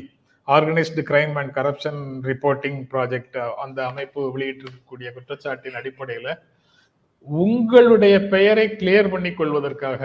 organised 0.48 1.02
crime 1.08 1.36
and 1.36 1.54
corruption 1.56 2.00
reporting 2.24 2.80
project 2.92 3.36
அந்த 3.58 3.80
அமைப்பு 3.86 4.22
வெளியிட்டிருக்கக்கூடிய 4.34 5.10
குற்றச்சாட்டின் 5.12 5.74
அடிப்படையில் 5.74 6.32
உங்களுடைய 7.28 8.16
பெயரை 8.28 8.68
கிளியர் 8.76 9.10
பண்ணி 9.10 9.32
கொள்வதற்காக 9.34 10.02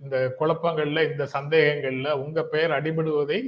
இந்த 0.00 0.16
குழப்பங்கள்ல 0.38 1.02
இந்த 1.10 1.24
சந்தேகங்கள்ல 1.32 2.08
உங்க 2.20 2.44
பெயர் 2.46 2.72
அடிபடுவதை 2.72 3.38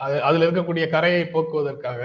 அது- 0.00 0.20
அதுல 0.20 0.44
இருக்கக்கூடிய 0.44 0.88
கரையை 0.88 1.24
போக்குவதற்காக 1.26 2.02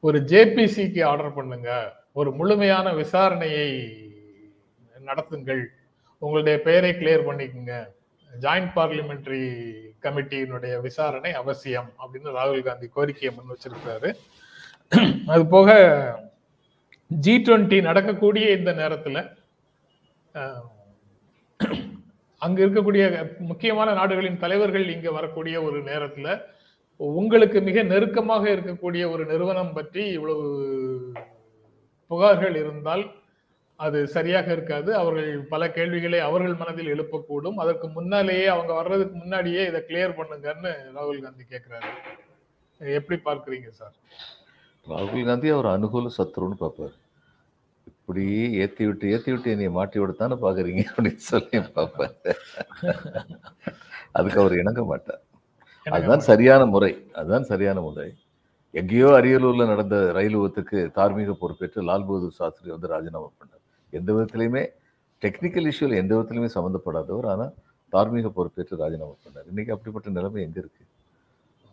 ஒரு 0.00 0.18
ஜேபிசிக்கு 0.20 1.04
ஆர்டர் 1.04 1.34
பண்ணுங்க. 1.34 1.70
ஒரு 2.12 2.32
முழுமையான 2.32 2.92
விசாரணையை 2.92 3.68
நடத்துங்கள். 5.06 5.62
உங்களுடைய 6.18 6.60
பெயரை 6.60 6.90
கிளியர் 6.92 7.28
பண்ணிக்கோங்க. 7.28 7.74
ஜாயிண்ட் 8.40 8.70
பார்லிமெண்ட்ரி 8.76 9.40
கமிட்டியினுடைய 10.02 10.80
விசாரணை 10.80 11.32
அவசியம் 11.32 11.92
அப்படின்னு 11.98 12.30
ராகுல் 12.30 12.62
காந்தி 12.62 12.86
கோரிக்கையை 12.88 13.38
முன் 13.38 13.56
வச்சிருக்கிறாரு. 13.56 14.10
அது 15.26 15.46
போக 15.46 15.70
ஜி 17.06 17.42
டுவெண்ட்டி 17.46 17.82
நடக்கக்கூடிய 17.82 18.50
இந்த 18.50 18.72
நேரத்தில் 18.72 19.18
அஹ், 20.34 20.64
அங்க 22.38 22.64
இருக்கக்கூடிய 22.66 23.04
முக்கியமான 23.38 23.92
நாடுகளின் 23.92 24.38
தலைவர்கள் 24.38 24.88
இங்க 24.88 25.10
வரக்கூடிய 25.10 25.62
ஒரு 25.62 25.82
நேரத்துல 25.82 26.28
உங்களுக்கு 27.00 27.58
மிக 27.68 27.78
நெருக்கமாக 27.92 28.44
இருக்கக்கூடிய 28.54 29.02
ஒரு 29.14 29.22
நிறுவனம் 29.32 29.76
பற்றி 29.76 30.02
இவ்வளவு 30.16 30.46
புகார்கள் 32.10 32.56
இருந்தால் 32.62 33.04
அது 33.80 33.98
சரியாக 34.16 34.48
இருக்காது. 34.56 34.90
அவர்கள் 35.00 35.30
பல 35.52 35.62
கேள்விகளை 35.76 36.18
அவர்கள் 36.26 36.60
மனதில் 36.60 36.92
எழுப்பக்கூடும். 36.94 37.56
அதற்கு 37.62 37.86
முன்னாலேயே 37.96 38.46
அவங்க 38.54 38.72
வர்றதுக்கு 38.80 39.16
முன்னாடியே 39.22 39.62
இதை 39.70 39.80
கிளியர் 39.88 40.18
பண்ணுங்கன்னு 40.18 40.72
ராகுல் 40.96 41.24
காந்தி 41.24 41.44
கேட்கிறாரு 41.52 41.90
எப்படி 42.98 43.18
பார்க்குறீங்க 43.28 43.70
சார் 43.80 43.96
ராகுல் 44.86 45.28
காந்தி 45.30 45.50
அவர் 45.56 45.68
அனுகூல 45.74 46.12
சத்ருன்னு 46.18 46.62
பார்ப்பார். 46.62 46.94
இப்படி 47.90 48.24
ஏத்தி 48.62 48.84
விட்டு 48.86 49.12
ஏத்தி 49.14 49.30
விட்டு 49.32 49.52
என்னை 49.54 49.68
மாட்டி 49.78 49.98
விடத்தானே 50.00 50.36
பாக்குறீங்க 50.46 50.82
அப்படின்னு 50.92 51.24
சொல்லி 51.32 51.58
பார்ப்பேன் 51.76 52.16
அதுக்கு 54.18 54.40
அவர் 54.42 54.60
இணங்க 54.62 54.82
மாட்டார். 54.90 55.22
அதுதான் 55.86 56.22
சரியான 56.30 56.62
முறை. 56.66 56.92
அதுதான் 57.18 57.48
சரியான 57.50 57.78
முறை. 57.80 58.08
எங்கேயோ 58.74 59.08
அரியலூர்ல 59.18 59.64
நடந்த 59.72 59.96
ரயில் 60.16 60.36
விபத்துக்கு 60.36 60.78
தார்மீக 60.96 61.34
பொறுப்பேற்று 61.42 61.82
லால் 61.88 62.06
பகதூர் 62.08 62.38
சாஸ்திரி 62.38 62.70
வந்து 62.70 62.88
ராஜினாமா 62.94 63.28
பண்ணார். 63.40 63.62
எந்த 63.92 64.08
விதத்திலையுமே 64.16 64.62
டெக்னிக்கல் 65.22 65.68
இஷ்யூல 65.70 65.96
எந்த 66.02 66.12
விதத்திலுமே 66.14 66.48
சம்மந்தப்படாதவர் 66.56 67.28
ஆனா 67.32 67.46
தார்மீக 67.92 68.28
பொறுப்பேற்று 68.28 68.80
ராஜினாமா 68.82 69.14
பண்ணார். 69.24 69.46
இன்னைக்கு 69.52 69.72
அப்படிப்பட்ட 69.74 70.10
நிலைமை 70.10 70.40
எங்க 70.46 70.58
இருக்கு? 70.62 70.82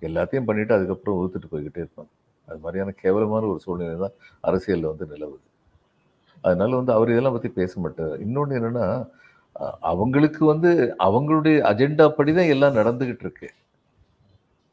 எல்லாத்தையும் 0.01 0.47
பண்ணிட்டு 0.49 0.75
அதுக்கப்புறம் 0.77 1.17
ஒதுத்துட்டு 1.19 1.51
போய்கிட்டே 1.53 1.81
இருப்பாங்க. 1.83 2.11
அது 2.47 2.59
மாதிரியான 2.59 2.93
கேவலமான 3.01 3.47
ஒரு 3.53 3.59
சூழ்நிலை 3.65 3.95
தான் 4.03 4.15
அரசியல்ல 4.43 4.91
வந்து 4.93 5.05
நிலவுது. 5.13 5.45
அதனால 6.43 6.75
வந்து 6.75 6.93
அவர் 6.97 7.11
இதெல்லாம் 7.13 7.35
பத்தி 7.37 7.49
பேச 7.59 7.73
மாட்டார். 7.79 8.15
இன்னொன்று 8.25 8.59
என்னன்னா 8.59 8.85
அவங்களுக்கு 9.91 10.45
வந்து 10.45 10.69
அவங்களுடைய 11.07 11.57
அஜெண்டா 11.71 12.05
படி 12.09 12.33
தான் 12.33 12.51
எல்லாம் 12.55 12.77
நடந்துகிட்டு 12.79 13.25
இருக்கு. 13.27 13.49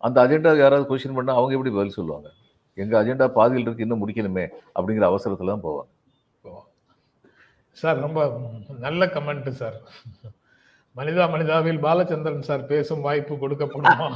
அந்த 0.06 0.16
அஜெண்டாவுக்கு 0.24 0.64
யாராவது 0.64 0.88
கொஸ்டின் 0.88 1.16
பண்ணா 1.18 1.32
அவங்க 1.38 1.54
எப்படி 1.56 1.72
பதில் 1.76 1.96
சொல்லுவாங்க? 1.98 2.28
எங்க 2.82 2.94
அஜெண்டா 3.00 3.26
பாதியில் 3.38 3.66
இருக்கு 3.66 3.86
இன்னும் 3.86 4.02
முடிக்கணுமே 4.02 4.44
அப்படிங்கிற 4.76 5.06
அவசரத்துல 5.10 5.52
தான் 5.52 5.66
போவாங்க. 5.68 5.90
சார் 7.80 7.98
ரொம்ப 8.04 8.20
நல்ல 8.86 9.06
கமெண்ட் 9.14 9.48
சார். 9.62 9.78
மனிதா 10.98 11.24
மனிதாவில் 11.32 11.82
பாலச்சந்திரன் 11.86 12.46
சார் 12.48 12.62
பேசும் 12.70 13.04
வாய்ப்பு 13.06 13.34
கொடுக்கப்படுமா. 13.42 14.06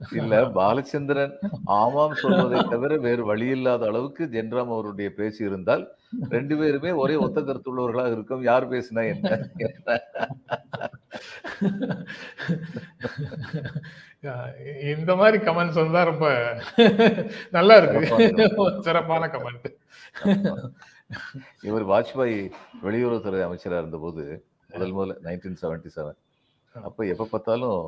இல்ல 0.00 0.34
பாலச்சந்திரன் 0.56 1.32
ஆமாம் 1.64 2.14
சொல்வதை 2.14 2.58
தவிர 2.68 2.96
வேறு 2.96 3.22
வழி 3.24 3.46
இல்லாத 3.46 3.86
அளவுக்கு 3.86 4.24
ஜென்ராம் 4.26 4.72
அவருடைய 4.74 5.08
பேச்சு 5.14 5.44
இருந்தால் 5.44 5.84
ரெண்டு 6.28 6.56
பேருமே 6.56 6.90
ஒரே 6.90 7.14
ஒத்த 7.16 7.40
கருத்துள்ளவர்களாக 7.40 8.12
இருக்கும். 8.12 8.42
யார் 8.42 8.66
பேசினா 8.70 9.02
என்ன? 9.14 9.38
இந்த 14.92 15.12
மாதிரி 15.16 15.38
கமெண்ட்ஸ் 15.44 15.80
வந்தா 15.82 16.02
ரொம்ப 16.02 16.26
நல்லா 17.50 17.76
இருக்கு. 17.76 18.80
சிறப்பான 18.82 19.30
கமெண்ட் 19.34 19.68
இவர் 21.62 21.84
வாஜ்பாய் 21.84 22.36
வெளியுறவுத்துறை 22.86 23.42
அமைச்சரா 23.48 23.78
இருந்தபோது 23.82 24.24
முதல் 24.72 24.96
முதல்ல 24.96 25.14
நைன்டீன் 25.26 25.60
செவன்டி 25.62 25.90
செவன் 25.94 26.18
அப்ப 26.74 27.04
எப்ப 27.06 27.28
பார்த்தாலும் 27.30 27.78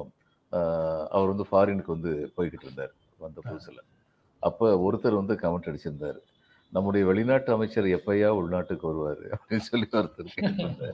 அவர் 1.10 1.32
வந்து 1.32 1.46
ஃபாரினுக்கு 1.52 1.86
வந்து 1.86 2.32
போய்கிட்டு 2.36 2.62
இருந்தார் 2.62 2.92
வந்த 3.16 3.40
புதுசுல. 3.44 3.78
அப்ப 4.40 4.74
ஒருத்தர் 4.86 5.24
வந்து 5.24 5.34
கமெண்ட் 5.34 5.62
அடிச்சிருந்தாரு. 5.62 6.20
நம்முடைய 6.72 7.06
வெளிநாட்டு 7.06 7.52
அமைச்சர் 7.52 7.84
எப்பயா 7.84 8.28
உள்நாட்டுக்கு 8.40 8.86
வருவாரு? 8.90 9.34
அப்படின்னு 9.34 9.56
சொல்லி 9.56 9.88
ஒருத்தர் 9.92 10.26
கேட்டிருந்தாரு. 10.40 10.90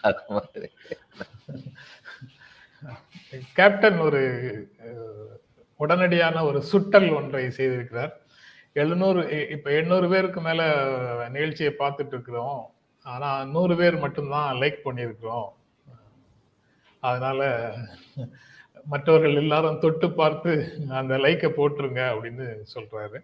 அது 0.00 0.22
மாதிரி. 0.28 0.68
கேப்டன் 3.52 3.98
ஒரு 3.98 4.20
உடனடியான 5.78 6.42
ஒரு 6.42 6.62
சுட்டல் 6.72 7.14
ஒன்றை 7.14 7.46
செய்திருக்கிறார். 7.46 8.12
எழுநூறு 8.72 9.48
இப்ப 9.50 9.70
எண்ணூறு 9.70 10.08
பேருக்கு 10.08 10.40
மேல 10.40 10.62
நிகழ்ச்சியை 11.30 11.74
பார்த்துட்டு 11.78 12.06
இருக்கிறோம். 12.06 12.74
ஆனா 13.04 13.44
நூறு 13.44 13.76
பேர் 13.76 13.98
மட்டும்தான் 13.98 14.56
லைக் 14.56 14.78
பண்ணியிருக்கிறோம். 14.84 15.48
அதனால 17.00 17.74
மற்றவர்கள் 18.84 19.34
எல்லாரும் 19.34 19.78
தொட்டு 19.78 20.10
பார்த்து 20.10 20.52
அந்த 20.88 21.18
லைக்கை 21.18 21.50
போட்டுருங்க 21.50 22.00
அப்படின்னு 22.12 22.46
சொல்றாரு. 22.74 23.18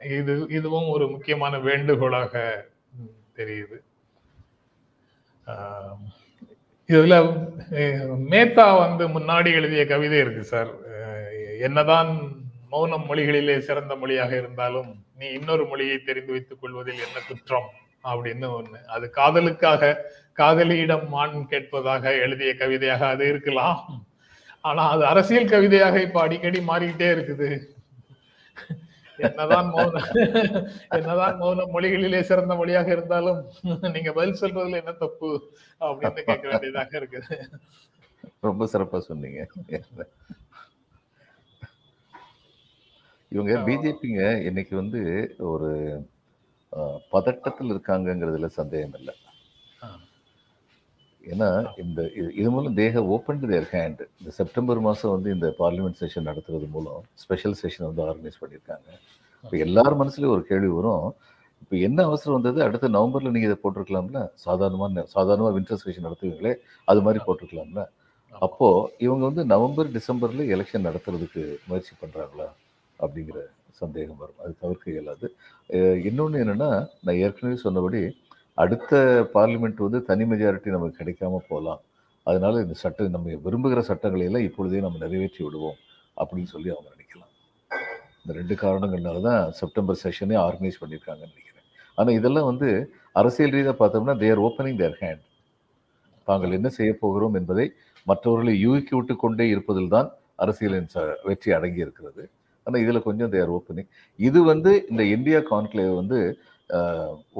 இது 0.00 0.46
இதுவும் 0.48 0.88
ஒரு 0.88 1.08
முக்கியமான 1.08 1.58
வேண்டுகோளாக 1.58 2.64
தெரியுது. 3.36 3.78
இதுல 6.88 7.16
மேத்தா 8.32 8.66
வந்து 8.78 9.04
முன்னாடி 9.08 9.52
எழுதிய 9.52 9.86
கவிதை 9.86 10.18
இருக்கு 10.18 10.44
சார். 10.44 10.72
என்னதான் 11.58 12.10
மௌனம் 12.68 13.06
மொழிகளிலே 13.08 13.58
சிறந்த 13.58 13.94
மொழியாக 13.96 14.32
இருந்தாலும் 14.36 14.90
நீ 15.18 15.26
இன்னொரு 15.28 15.64
மொழியை 15.66 15.98
தெரிந்து 15.98 16.32
வைத்துக் 16.32 16.60
கொள்வதில் 16.60 17.04
என்ன 17.06 17.18
குற்றம்? 17.28 17.70
அப்படின்னு 18.04 18.46
ஒண்ணு. 18.58 18.78
அது 18.94 19.06
காதலுக்காக 19.16 19.96
காதலியிடம் 20.32 21.08
மான் 21.08 21.46
கேட்பதாக 21.48 22.14
எழுதிய 22.14 22.54
கவிதையாக 22.54 23.06
அது 23.06 23.28
இருக்கலாம். 23.28 24.06
ஆனா 24.68 24.82
அது 24.94 25.04
அரசியல் 25.12 25.52
கவிதையாக 25.52 25.96
இப்ப 26.06 26.18
அடிக்கடி 26.24 26.58
மாறிக்கிட்டே 26.70 27.08
இருக்குது. 27.14 27.48
என்னதான் 29.18 29.68
மௌன 29.74 30.02
என்னதான் 30.96 31.36
மௌன 31.40 31.66
மொழிகளிலே 31.74 32.20
சிறந்த 32.30 32.52
மொழியாக 32.60 32.88
இருந்தாலும் 32.96 33.40
நீங்க 33.94 34.10
பதில் 34.18 34.40
சொல்றதுல 34.42 34.80
என்ன 34.82 34.94
தப்பு 35.04 35.30
அப்படின்னு 35.88 36.22
கேட்க 36.28 36.46
வேண்டியதாக 36.52 36.92
இருக்குது. 37.00 37.38
ரொம்ப 38.46 38.68
சிறப்பா 38.72 38.98
சொன்னீங்க. 39.10 39.40
இவங்க 43.34 43.52
பிஜேபிங்க 43.66 44.22
இன்னைக்கு 44.48 44.74
வந்து 44.82 45.02
ஒரு 45.52 45.70
பதட்டத்தில் 47.14 47.72
இருக்காங்கங்கிறதுல 47.72 48.48
சந்தேகம் 48.60 48.96
இல்லை 49.00 49.14
ஏன்னா 51.30 51.80
இந்த 51.82 52.02
இது- 52.02 52.38
இது 52.38 52.50
மூலம் 52.50 52.74
தேக 52.74 53.04
ஓப்பன் 53.04 53.40
தேர் 53.40 53.68
ஹேண்ட் 53.72 54.06
இந்த 54.18 54.30
செப்டம்பர் 54.30 54.80
மாதம் 54.80 55.10
வந்து 55.10 55.32
இந்த 55.32 55.54
பார்லிமெண்ட் 55.58 55.94
செஷன் 56.00 56.24
நடத்துறது 56.24 56.70
மூலம் 56.70 57.02
ஸ்பெஷல் 57.14 57.54
செஷன் 57.62 57.94
வந்து 57.94 58.02
ஆர்கனைஸ் 58.02 58.44
பண்ணியிருக்காங்க. 58.44 58.88
இப்போ 59.44 59.56
எல்லார் 59.56 59.98
மனசுலயும் 59.98 60.28
ஒரு 60.28 60.42
கேள்வி 60.42 60.66
வரும். 60.66 61.14
இப்போ 61.60 61.76
என்ன 61.76 62.04
அவசரம் 62.04 62.40
வந்தது? 62.40 62.64
அடுத்த 62.64 62.88
நவம்பர்ல 62.88 63.30
நீங்க 63.30 63.38
இதை 63.38 63.56
போட்டிருக்கலாம்ல? 63.62 64.28
சாதாரணமா 64.46 65.04
சாதாரணமா 65.14 65.52
வின்டர் 65.52 65.76
செஷன் 65.84 66.10
நடத்துவீங்களே 66.10 66.54
அது 66.84 67.02
மாதிரி 67.02 67.24
போட்டிருக்கலாம்ல? 67.26 67.84
அப்போ 68.30 68.90
இவங்க 68.98 69.24
வந்து 69.24 69.44
நவம்பர் 69.44 69.90
டிசம்பர்ல 69.90 70.38
எலெக்ஷன் 70.38 70.84
நடத்துறதுக்கு 70.84 71.56
முயற்சி 71.66 71.94
பண்றாங்களா? 72.00 72.48
அப்படிங்கிற 72.98 73.36
சந்தேகம் 73.70 74.16
வரும். 74.16 74.34
அது 74.44 74.54
தவிர்க்க 74.60 74.90
இயலாது. 74.90 75.34
அஹ் 75.68 76.06
இன்னொன்னு 76.06 76.44
என்னன்னா 76.44 76.88
நான் 77.02 77.16
ஏற்கனவே 77.16 77.58
சொன்னபடி 77.60 78.16
அடுத்த 78.54 78.96
பார்லிமெண்ட் 79.34 79.76
வந்து 79.76 80.02
தனி 80.02 80.24
மெஜாரிட்டி 80.24 80.66
நமக்கு 80.66 81.04
கிடைக்காம 81.04 81.36
போகலாம். 81.48 81.80
அதனால 82.22 82.60
இந்த 82.60 82.72
சட்டம் 82.72 83.10
நம்ம 83.10 83.30
விரும்புகிற 83.44 83.78
சட்டங்களை 83.78 84.26
எல்லாம் 84.26 84.42
இப்பொழுதே 84.42 84.80
நம்ம 84.80 84.98
நிறைவேற்றி 84.98 85.44
விடுவோம் 85.44 85.74
அப்படின்னு 86.16 86.44
சொல்லி 86.44 86.70
அவங்க 86.70 86.90
நினைக்கலாம். 86.90 87.30
இந்த 88.24 88.32
ரெண்டு 88.40 88.54
காரணங்கள்னால 88.54 89.22
தான் 89.22 89.50
செப்டம்பர் 89.50 90.00
செஷனே 90.04 90.36
ஆர்கனைஸ் 90.36 90.80
பண்ணியிருக்காங்கன்னு 90.80 91.30
நினைக்கிறேன். 91.30 91.66
ஆனால் 91.94 92.14
இதெல்லாம் 92.14 92.44
வந்து 92.44 92.94
அரசியல் 93.12 93.50
ரீதியாக 93.50 93.86
பார்த்தோம்னா 93.86 94.18
தேர் 94.18 94.40
ஓப்பனிங் 94.40 94.76
தேர் 94.76 94.96
ஹேண்ட் 95.00 95.20
தாங்கள் 96.24 96.50
என்ன 96.50 96.68
செய்ய 96.68 96.96
போகிறோம் 97.00 97.34
என்பதை 97.34 97.72
மற்றவர்களை 98.04 98.58
யூகிக்க 98.58 98.96
விட்டு 98.96 99.16
கொண்டே 99.16 99.48
இருப்பதில் 99.48 99.88
தான் 99.88 100.10
அரசியலின் 100.36 100.88
ச- 100.94 101.16
வெற்றி 101.22 101.52
அடங்கி 101.52 101.80
இருக்கிறது. 101.80 102.30
ஆனால் 102.64 102.82
இதில் 102.82 103.02
கொஞ்சம் 103.02 103.30
தேர் 103.30 103.50
ஓப்பனிங் 103.50 103.88
இது 104.16 104.42
வந்து 104.42 104.86
இந்த 104.90 105.04
இந்தியா 105.04 105.38
கான்க்ளேவ் 105.38 105.94
வந்து 105.94 106.38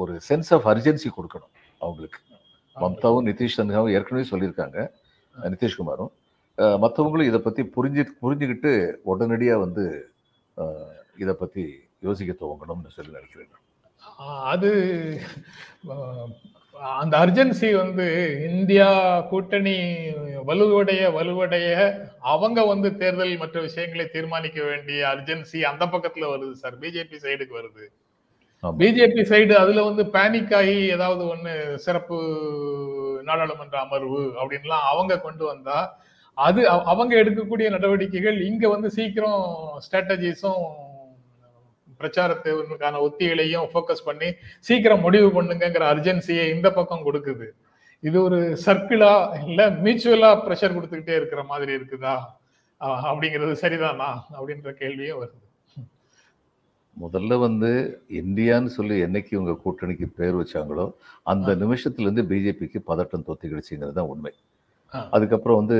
ஒரு 0.00 0.12
சென்ஸ் 0.28 0.50
ஆஃப் 0.56 0.66
அர்ஜென்சி 0.72 1.08
கொடுக்கணும் 1.16 1.52
அவங்களுக்கு. 1.80 2.20
மம்தாவும் 2.76 3.26
நிதிஷ் 3.30 3.56
சந்திராவும் 3.58 3.94
ஏற்கனவே 3.96 4.24
சொல்லியிருக்காங்க 4.32 4.78
நிதிஷ்குமாரும். 5.34 6.12
மற்றவங்களும் 6.84 7.30
இதை 7.30 7.40
பற்றி 7.44 7.62
புரிஞ்சு 7.76 8.02
புரிஞ்சுக்கிட்டு 8.24 8.72
உடனடியாக 9.12 9.62
வந்து 9.64 9.84
இதை 11.22 11.34
பற்றி 11.42 11.64
யோசிக்க 12.06 12.32
துவங்கணும்னு 12.40 12.94
சொல்லி 12.96 13.16
நினைக்கிறேன் 13.18 13.60
அது 14.52 14.70
அந்த 17.00 17.14
அர்ஜென்சி 17.24 17.68
வந்து 17.80 18.06
இந்தியா 18.50 18.86
கூட்டணி 19.30 19.74
வலுவடைய 20.48 21.02
வலுவடைய 21.16 21.66
அவங்க 22.32 22.60
வந்து 22.70 22.88
தேர்தல் 23.02 23.34
மற்ற 23.42 23.60
விஷயங்களை 23.66 24.06
தீர்மானிக்க 24.14 24.60
வேண்டிய 24.70 25.00
அர்ஜென்சி 25.12 25.60
அந்த 25.70 25.84
பக்கத்துல 25.92 26.30
வருது 26.32 26.54
சார். 26.62 26.78
பிஜேபி 26.84 27.18
சைடுக்கு 27.24 27.54
வருது. 27.60 27.84
பிஜேபி 28.62 29.20
சைடு 29.22 29.52
அதுல 29.52 29.82
வந்து 29.82 30.02
பேனிக் 30.04 30.54
ஆகி 30.54 30.88
ஏதாவது 30.88 31.34
ஒண்ணு 31.34 31.74
சிறப்பு 31.74 32.16
நாடாளுமன்ற 33.22 33.80
அமர்வு 33.80 34.34
அப்படின்லாம் 34.36 34.84
அவங்க 34.84 35.20
கொண்டு 35.20 35.44
வந்தா 35.44 35.78
அது 36.34 36.68
அவ- 36.68 36.82
அவங்க 36.84 37.16
எடுக்கக்கூடிய 37.16 37.70
நடவடிக்கைகள் 37.70 38.40
இங்க 38.40 38.68
வந்து 38.68 38.90
சீக்கிரம் 38.90 39.42
ஸ்ட்ராட்டஜிஸும் 39.78 40.62
பிரச்சாரத்திற்கான 42.00 43.00
ஒத்திகளையும் 43.00 43.66
ஃபோக்கஸ் 43.74 44.04
பண்ணி 44.04 44.34
சீக்கிரம் 44.58 45.00
முடிவு 45.00 45.42
பண்ணுங்கிற 45.42 45.84
அர்ஜென்சியை 45.92 46.54
இந்த 46.54 46.70
பக்கம் 46.70 47.06
கொடுக்குது. 47.06 47.46
இது 48.00 48.22
ஒரு 48.22 48.58
சர்க்கிளா 48.66 49.12
இல்ல 49.48 49.70
மியூச்சுவலா 49.70 50.30
ப்ரெஷர் 50.46 50.76
கொடுத்துக்கிட்டே 50.76 51.16
இருக்கிற 51.16 51.42
மாதிரி 51.42 51.72
இருக்குதா? 51.72 52.14
அப்படிங்கிறது 52.80 53.56
சரிதானா? 53.60 54.10
அப்படின்ற 54.40 54.70
கேள்வியும் 54.70 55.20
வருது. 55.20 55.41
முதல்ல 56.96 57.34
வந்து 57.42 57.70
இந்தியான்னு 58.20 58.70
சொல்லி 58.74 58.96
என்னைக்கு 59.04 59.30
இவங்க 59.32 59.52
கூட்டணிக்கு 59.62 60.06
பேர் 60.18 60.38
வச்சாங்களோ 60.40 60.86
அந்த 61.26 61.50
நிமிஷத்துல 61.62 62.06
இருந்து 62.06 62.24
பிஜேபிக்கு 62.30 62.80
பதட்டம் 62.88 63.26
தொத்திக்கிடுச்சுங்கிறது 63.28 63.98
தான் 63.98 64.10
உண்மை. 64.12 64.32
அதுக்கப்புறம் 65.12 65.60
வந்து 65.60 65.78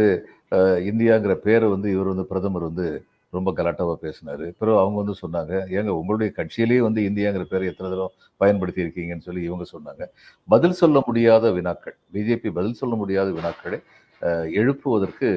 இந்தியாங்கிற 0.91 1.35
பேரை 1.45 1.67
வந்து 1.73 1.89
இவர் 1.95 2.13
வந்து 2.13 2.27
பிரதமர் 2.31 2.69
வந்து 2.71 2.87
ரொம்ப 3.33 3.51
கலாட்டாவா 3.59 3.95
பேசினாரு. 4.03 4.47
பிறகு 4.59 4.79
அவங்க 4.81 4.97
வந்து 5.03 5.15
சொன்னாங்க 5.21 5.53
ஏங்க 5.77 5.93
உங்களுடைய 6.01 6.31
கட்சியிலேயே 6.39 6.81
வந்து 6.87 7.01
இந்தியாங்கிற 7.09 7.45
பேரை 7.51 7.67
எத்தனை 7.71 7.89
தடவை 7.89 8.09
பயன்படுத்தி 8.41 8.81
இருக்கீங்கன்னு 8.85 9.27
சொல்லி 9.29 9.43
இவங்க 9.49 9.65
சொன்னாங்க. 9.73 10.03
பதில் 10.49 10.79
சொல்ல 10.83 10.99
முடியாத 11.09 11.45
வினாக்கள் 11.57 11.97
பிஜேபி 12.15 12.51
பதில் 12.59 12.81
சொல்ல 12.81 12.97
முடியாத 13.03 13.29
வினாக்களை 13.39 13.79
அஹ், 14.23 14.49
எழுப்புவதற்கு 14.61 15.29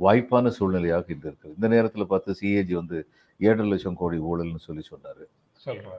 வாய்ப்பான 0.00 0.50
சூழ்நிலையாக 0.56 1.08
இருக்குது 1.08 1.54
இந்த 1.56 1.68
நேரத்தில் 1.74 2.10
பார்த்து 2.10 2.36
சிஏஜி 2.40 2.74
வந்து 2.80 2.98
ஏழரை 3.40 3.66
லட்சம் 3.72 3.98
கோடி 4.00 4.18
ஊழல்னு 4.30 4.66
சொல்லி 4.68 4.84
சொன்னாரு. 4.92 5.24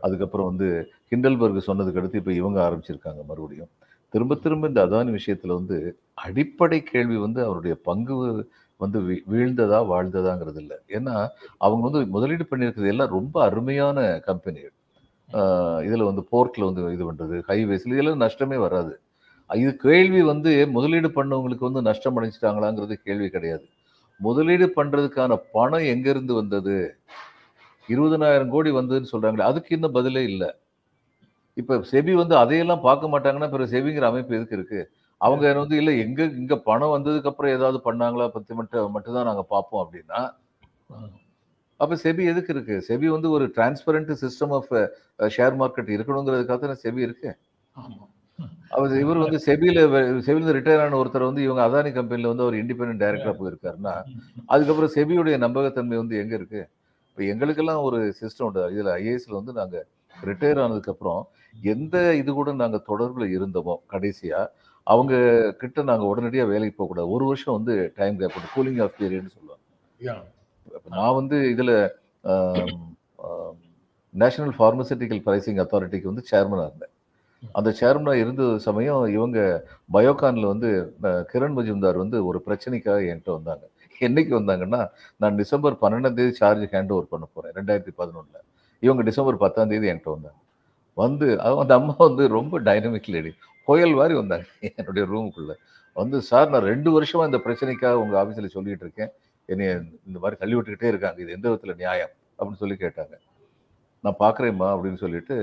அதுக்கப்புறம் 0.05 0.49
வந்து 0.51 0.67
ஹிண்டல்பர்க் 1.11 1.67
சொன்னதுக்கு 1.69 1.99
அடுத்து 2.01 2.21
இப்போ 2.21 2.33
இவங்க 2.39 2.57
ஆரம்பிச்சிருக்காங்க 2.67 3.21
மறுபடியும். 3.29 3.71
திரும்ப 4.13 4.35
திரும்ப 4.43 4.69
இந்த 4.71 4.81
அதானி 4.87 5.11
விஷயத்துல 5.17 5.55
வந்து 5.59 5.77
அடிப்படை 6.25 6.79
கேள்வி 6.91 7.17
வந்து 7.25 7.39
அவருடைய 7.47 7.73
பங்கு 7.89 8.15
வந்து 8.79 8.99
வீழ்ந்ததா 9.31 9.79
வாழ்ந்ததாங்கிறது 9.91 10.59
இல்லை. 10.63 10.77
ஏன்னா 10.97 11.15
அவங்க 11.65 11.83
வந்து 11.87 12.01
முதலீடு 12.15 12.45
பண்ணியிருக்கிறது 12.51 12.91
எல்லாம் 12.93 13.15
ரொம்ப 13.17 13.35
அருமையான 13.47 14.07
கம்பெனிகள் 14.29 14.75
இதுல 15.87 16.05
வந்து 16.09 16.23
போர்ட்ல 16.31 16.67
வந்து 16.69 16.93
இது 16.95 17.03
பண்றது 17.09 17.35
ஹைவேஸ்ல 17.49 17.95
இதெல்லாம் 17.95 18.23
நஷ்டமே 18.25 18.57
வராது. 18.63 18.93
இது 19.49 19.71
கேள்வி 19.83 20.21
வந்து 20.31 20.51
முதலீடு 20.75 21.09
பண்ணவங்களுக்கு 21.17 21.67
வந்து 21.67 21.81
நஷ்டம் 21.89 22.17
அடைஞ்சிட்டாங்களாங்கிறது 22.19 22.95
கேள்வி 23.07 23.27
கிடையாது. 23.35 23.65
முதலீடு 24.19 24.65
பண்றதுக்கான 24.77 25.37
பணம் 25.55 25.85
எங்க 25.93 26.07
இருந்து 26.13 26.33
வந்தது? 26.39 26.77
இருபதனாயிரம் 27.89 28.53
கோடி 28.55 28.69
வந்ததுன்னு 28.77 29.11
சொல்றாங்களே 29.13 29.49
அதுக்கு 29.49 29.71
இன்னும் 29.77 29.95
பதிலே 29.97 30.23
இல்லை. 30.31 30.49
இப்ப 31.57 31.77
செபி 31.91 32.13
வந்து 32.21 32.35
அதையெல்லாம் 32.35 32.85
பார்க்க 32.85 33.13
மாட்டாங்கன்னா 33.13 33.49
பிறகு 33.53 33.73
செபிங்கிற 33.73 34.07
அமைப்பு 34.11 34.37
எதுக்கு 34.37 34.57
இருக்கு? 34.59 34.81
அவங்க 35.21 35.53
வந்து 35.57 35.75
இல்ல 35.81 35.91
எங்க 36.03 36.21
இங்க 36.41 36.55
பணம் 36.67 36.93
வந்ததுக்கு 36.95 37.29
அப்புறம் 37.31 37.55
ஏதாவது 37.57 37.79
பண்ணாங்களா? 37.87 38.27
பத்தி 38.35 38.53
மட்டும் 38.59 38.93
மட்டும் 38.95 39.17
தான் 39.17 39.29
நாங்க 39.29 39.43
பார்ப்போம் 39.53 39.83
அப்படின்னா 39.85 40.19
அப்ப 41.79 41.95
செபி 42.03 42.23
எதுக்கு 42.31 42.51
இருக்கு? 42.55 42.75
செபி 42.87 43.07
வந்து 43.15 43.29
ஒரு 43.35 43.45
transparent 43.55 44.11
system 44.21 44.53
of 44.57 44.71
share 45.35 45.55
market 45.61 45.91
இருக்கணுங்கிறதுக்காக 45.95 46.59
தானே 46.59 46.77
செபி 46.83 47.01
இருக்கு? 47.07 47.29
அவர் 48.73 48.91
இவர் 49.01 49.21
வந்து 49.23 49.37
செபியில 49.45 49.79
செபியில 50.27 50.53
ரிட்டையர் 50.57 50.83
ஆன 50.83 50.97
ஒருத்தர் 50.99 51.29
வந்து 51.29 51.41
இவங்க 51.45 51.61
அதானி 51.67 51.91
கம்பெனில 51.95 52.31
வந்து 52.33 52.45
ஒரு 52.47 52.57
இண்டிபெண்டன்ட் 52.61 53.03
டைரக்டரா 53.03 53.33
போயிருக்காருன்னா 53.39 53.93
அதுக்கப்புறம் 54.49 54.93
செபியுடைய 54.95 55.37
நம்பகத்தன்மை 55.45 55.97
வந்து 56.01 56.15
எங்க 56.23 56.33
இருக்கு? 56.39 56.61
இப்போ 57.19 57.31
எங்களுக்கெல்லாம் 57.31 57.85
ஒரு 57.87 57.97
சிஸ்டம் 58.19 58.45
உண்டு. 58.47 58.61
இதுல 58.73 58.89
ஐஏஎஸ்ல 58.99 59.33
வந்து 59.37 59.53
நாங்க 59.57 59.77
ரிட்டையர் 60.13 60.59
ஆனதுக்கு 60.63 60.91
அப்புறம் 60.93 61.21
எந்த 61.71 61.95
இது 62.19 62.31
கூட 62.37 62.49
நாங்க 62.61 62.77
தொடர்புல 62.89 63.25
இருந்தோமோ 63.37 63.73
கடைசியா 63.93 64.39
அவங்க 64.87 65.13
கிட்ட 65.61 65.83
நாங்க 65.89 66.05
உடனடியா 66.11 66.43
வேலைக்கு 66.51 66.75
போக 66.77 66.87
கூடாது. 66.91 67.09
ஒரு 67.15 67.25
வருஷம் 67.29 67.57
வந்து 67.57 67.73
டைம் 67.97 68.19
கேப் 68.21 68.37
கூலிங் 68.53 68.79
ஆஃப் 68.85 68.95
பீரியட்னு 68.99 69.33
சொல்லுவாங்க. 69.35 69.65
நான் 70.95 71.17
வந்து 71.19 71.39
இதுல 71.55 71.73
நேஷனல் 74.13 74.55
ஃபார்மசூட்டிக்கல் 74.59 75.21
பிரைசிங் 75.27 75.59
அத்தாரிட்டிக்கு 75.65 76.11
வந்து 76.11 76.25
சேர்மனா 76.31 76.65
இருந்தேன். 76.69 76.93
அந்த 77.59 77.73
சேர்மனா 77.81 78.15
இருந்த 78.23 78.45
சமயம் 78.67 79.03
இவங்க 79.17 79.39
பயோகான்ல 79.97 80.53
வந்து 80.53 80.71
கிரண் 81.33 81.57
மஜும்தார் 81.59 82.01
வந்து 82.03 82.19
ஒரு 82.29 82.41
பிரச்சனைக்காக 82.47 83.11
என்கிட்ட 83.11 83.33
வந்தாங்க. 83.39 83.65
என்னைக்கு 83.99 84.33
வந்தாங்கன்னா 84.39 84.81
நான் 85.17 85.35
டிசம்பர் 85.35 85.75
பன்னெண்டாம் 85.81 86.17
தேதி 86.19 86.33
சார்ஜ் 86.41 86.63
ஹேண்ட் 86.75 86.91
ஓவர் 86.95 87.11
பண்ண 87.13 87.25
போகிறேன் 87.33 87.55
ரெண்டாயிரத்தி 87.57 87.93
பதினொன்றில் 87.97 88.45
இவங்க 88.79 89.03
டிசம்பர் 89.03 89.37
பத்தாம் 89.37 89.67
தேதி 89.67 89.87
என்கிட்ட 89.91 90.11
வந்தாங்க. 90.15 90.37
வந்து 90.93 91.27
அந்த 91.41 91.73
அம்மா 91.79 91.93
வந்து 91.97 92.27
ரொம்ப 92.27 92.59
டைனமிக் 92.59 93.09
லேடி 93.15 93.31
புயல் 93.67 93.93
மாதிரி 93.93 94.13
வந்தாங்க 94.13 94.45
என்னுடைய 94.75 95.03
ரூமுக்குள்ளே 95.13 95.55
வந்து 95.93 96.21
சார் 96.21 96.49
நான் 96.49 96.69
ரெண்டு 96.71 96.89
வருஷமா 96.95 97.23
இந்த 97.29 97.39
பிரச்சனைக்காக 97.45 98.01
உங்கள் 98.03 98.19
ஆஃபீஸில் 98.21 98.53
சொல்லிட்டு 98.55 98.85
இருக்கேன். 98.85 99.11
என்னை 99.45 99.65
இந்த 100.07 100.17
மாதிரி 100.19 100.39
தள்ளி 100.39 100.55
விட்டுக்கிட்டே 100.55 100.91
இருக்காங்க 100.93 101.21
இது 101.21 101.31
எந்த 101.31 101.49
விதத்தில் 101.49 101.75
நியாயம்? 101.75 102.11
அப்படின்னு 102.37 102.61
சொல்லி 102.63 102.75
கேட்டாங்க. 102.79 103.15
நான் 104.03 104.19
பார்க்குறேம்மா 104.19 104.67
அப்படின்னு 104.75 104.99
சொல்லிட்டு 105.03 105.35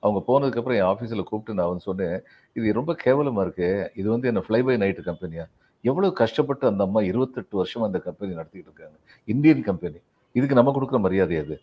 அவங்க 0.00 0.20
போனதுக்கப்புறம் 0.28 0.78
என் 0.80 0.90
ஆஃபீஸில் 0.92 1.28
கூப்பிட்டு 1.30 1.54
நான் 1.54 1.68
வந்து 1.68 1.86
சொன்னேன் 1.88 2.22
இது 2.52 2.72
ரொம்ப 2.72 2.94
கேவலமாக 2.94 3.44
இருக்கு. 3.46 3.92
இது 3.94 4.08
வந்து 4.10 4.28
என்ன 4.28 4.42
ஃப்ளை 4.48 4.60
பை 4.62 4.76
நைட்டு 4.76 5.02
கம்பெனியா 5.02 5.46
எவ்வளோ 5.84 6.08
கஷ்டப்பட்டு 6.20 6.64
அந்த 6.70 6.82
அம்மா 6.88 7.00
இருபத்தெட்டு 7.10 7.54
வருஷம் 7.60 7.84
அந்த 7.88 7.98
கம்பெனி 8.06 8.32
நடத்திட்டு 8.38 8.68
இருக்காங்க. 8.70 8.96
இந்தியன் 9.28 9.62
கம்பெனி 9.68 9.98
இதுக்கு 10.34 10.58
நம்ம 10.58 10.72
கொடுக்குற 10.76 10.98
மரியாதை 11.06 11.36
அது 11.42 11.56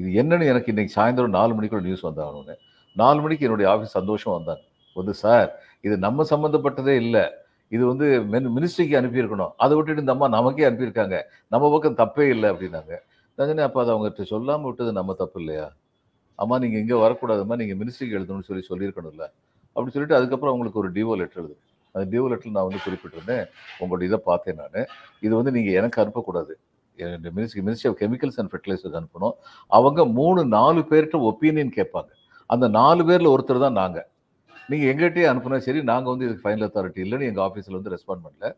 இது 0.00 0.08
என்னன்னு 0.20 0.46
எனக்கு 0.52 0.70
இன்றைக்கி 0.72 0.92
சாயந்தரம் 0.98 1.36
நாலு 1.38 1.52
மணிக்குள்ள 1.56 1.84
நியூஸ் 1.88 2.06
வந்தாகணும்னு. 2.08 2.54
நாலு 2.96 3.18
மணிக்கு 3.24 3.46
என்னுடைய 3.46 3.66
ஆஃபீஸ் 3.72 3.96
சந்தோஷம் 3.98 4.34
வந்தாங்க 4.36 4.64
வந்து 4.96 5.12
சார் 5.22 5.48
இது 5.86 5.94
நம்ம 6.06 6.24
சம்மந்தப்பட்டதே 6.32 6.94
இல்லை. 7.04 7.24
இது 7.74 7.82
வந்து 7.90 8.06
மினிஸ்ட்ரிக்கு 8.56 8.94
அனுப்பியிருக்கணும். 9.00 9.52
அதை 9.64 9.72
விட்டுட்டு 9.76 10.02
இந்த 10.04 10.14
அம்மா 10.16 10.26
நமக்கே 10.36 10.66
அனுப்பியிருக்காங்க. 10.68 11.16
நம்ம 11.52 11.70
பக்கம் 11.74 11.98
தப்பே 12.02 12.26
இல்லை 12.34 12.48
அப்படின்னாங்க. 12.52 12.94
நான் 13.38 13.66
அப்போ 13.68 13.80
அதை 13.82 13.90
அவங்ககிட்ட 13.94 14.24
சொல்லாமல் 14.32 14.68
விட்டது 14.70 14.92
நம்ம 14.98 15.14
தப்பு 15.22 15.38
இல்லையா? 15.42 15.66
அம்மா 16.42 16.54
நீங்கள் 16.62 16.80
இங்கே 16.82 16.98
வரக்கூடாதும்மா. 17.04 17.56
நீங்கள் 17.62 17.78
மினிஸ்ட்ரிக்கு 17.80 18.16
எழுதணும்னு 18.18 18.48
சொல்லி 18.50 18.64
சொல்லியிருக்கணும்ல. 18.70 19.24
அப்படின்னு 19.74 19.96
சொல்லிட்டு 19.96 20.18
அதுக்கப்புறம் 20.18 20.52
அவங்களுக்கு 20.52 20.80
ஒரு 20.82 20.90
டிஓ 20.96 21.16
லெட்டர் 21.22 21.42
எழுது 21.42 21.56
அந்த 21.96 22.06
டியூ 22.12 22.24
லெட்டர் 22.30 22.56
நான் 22.56 22.68
வந்து 22.68 22.82
குறிப்பிட்டிருந்தேன். 22.86 23.44
உங்களோட 23.80 24.02
இதை 24.08 24.18
பார்த்தேன் 24.30 24.58
நான். 24.62 24.80
இது 25.26 25.32
வந்து 25.38 25.54
நீங்கள் 25.56 25.76
எனக்கு 25.80 26.00
அனுப்பக்கூடாது. 26.04 26.54
Ministry 27.36 27.62
ministry 27.66 27.88
of 27.90 27.98
chemicals 28.02 28.38
and 28.40 28.50
fertilisers 28.52 28.98
அனுப்பணும். 29.00 29.34
அவங்க 29.78 30.00
மூணு 30.18 30.40
நாலு 30.58 30.82
பேர்கிட்ட 30.90 31.18
ஒப்பீனியன் 31.30 31.72
கேட்பாங்க. 31.78 32.10
அந்த 32.54 32.66
நாலு 32.80 33.02
பேரில் 33.08 33.32
ஒருத்தர் 33.34 33.64
தான் 33.66 33.78
நாங்கள் 33.82 34.06
நீங்கள் 34.70 34.88
எங்கள்கிட்டயே 34.92 35.26
அனுப்புனா 35.30 35.58
சரி 35.66 35.80
நாங்கள் 35.90 36.12
வந்து 36.12 36.26
இதுக்கு 36.26 36.44
ஃபைனல் 36.46 36.66
அத்தாரிட்டி 36.66 37.00
இல்லைன்னு 37.04 37.28
எங்கள் 37.30 37.44
ஆஃபீஸில் 37.48 37.76
வந்து 37.78 37.92
ரெஸ்பாண்ட் 37.94 38.24
பண்ணல. 38.26 38.48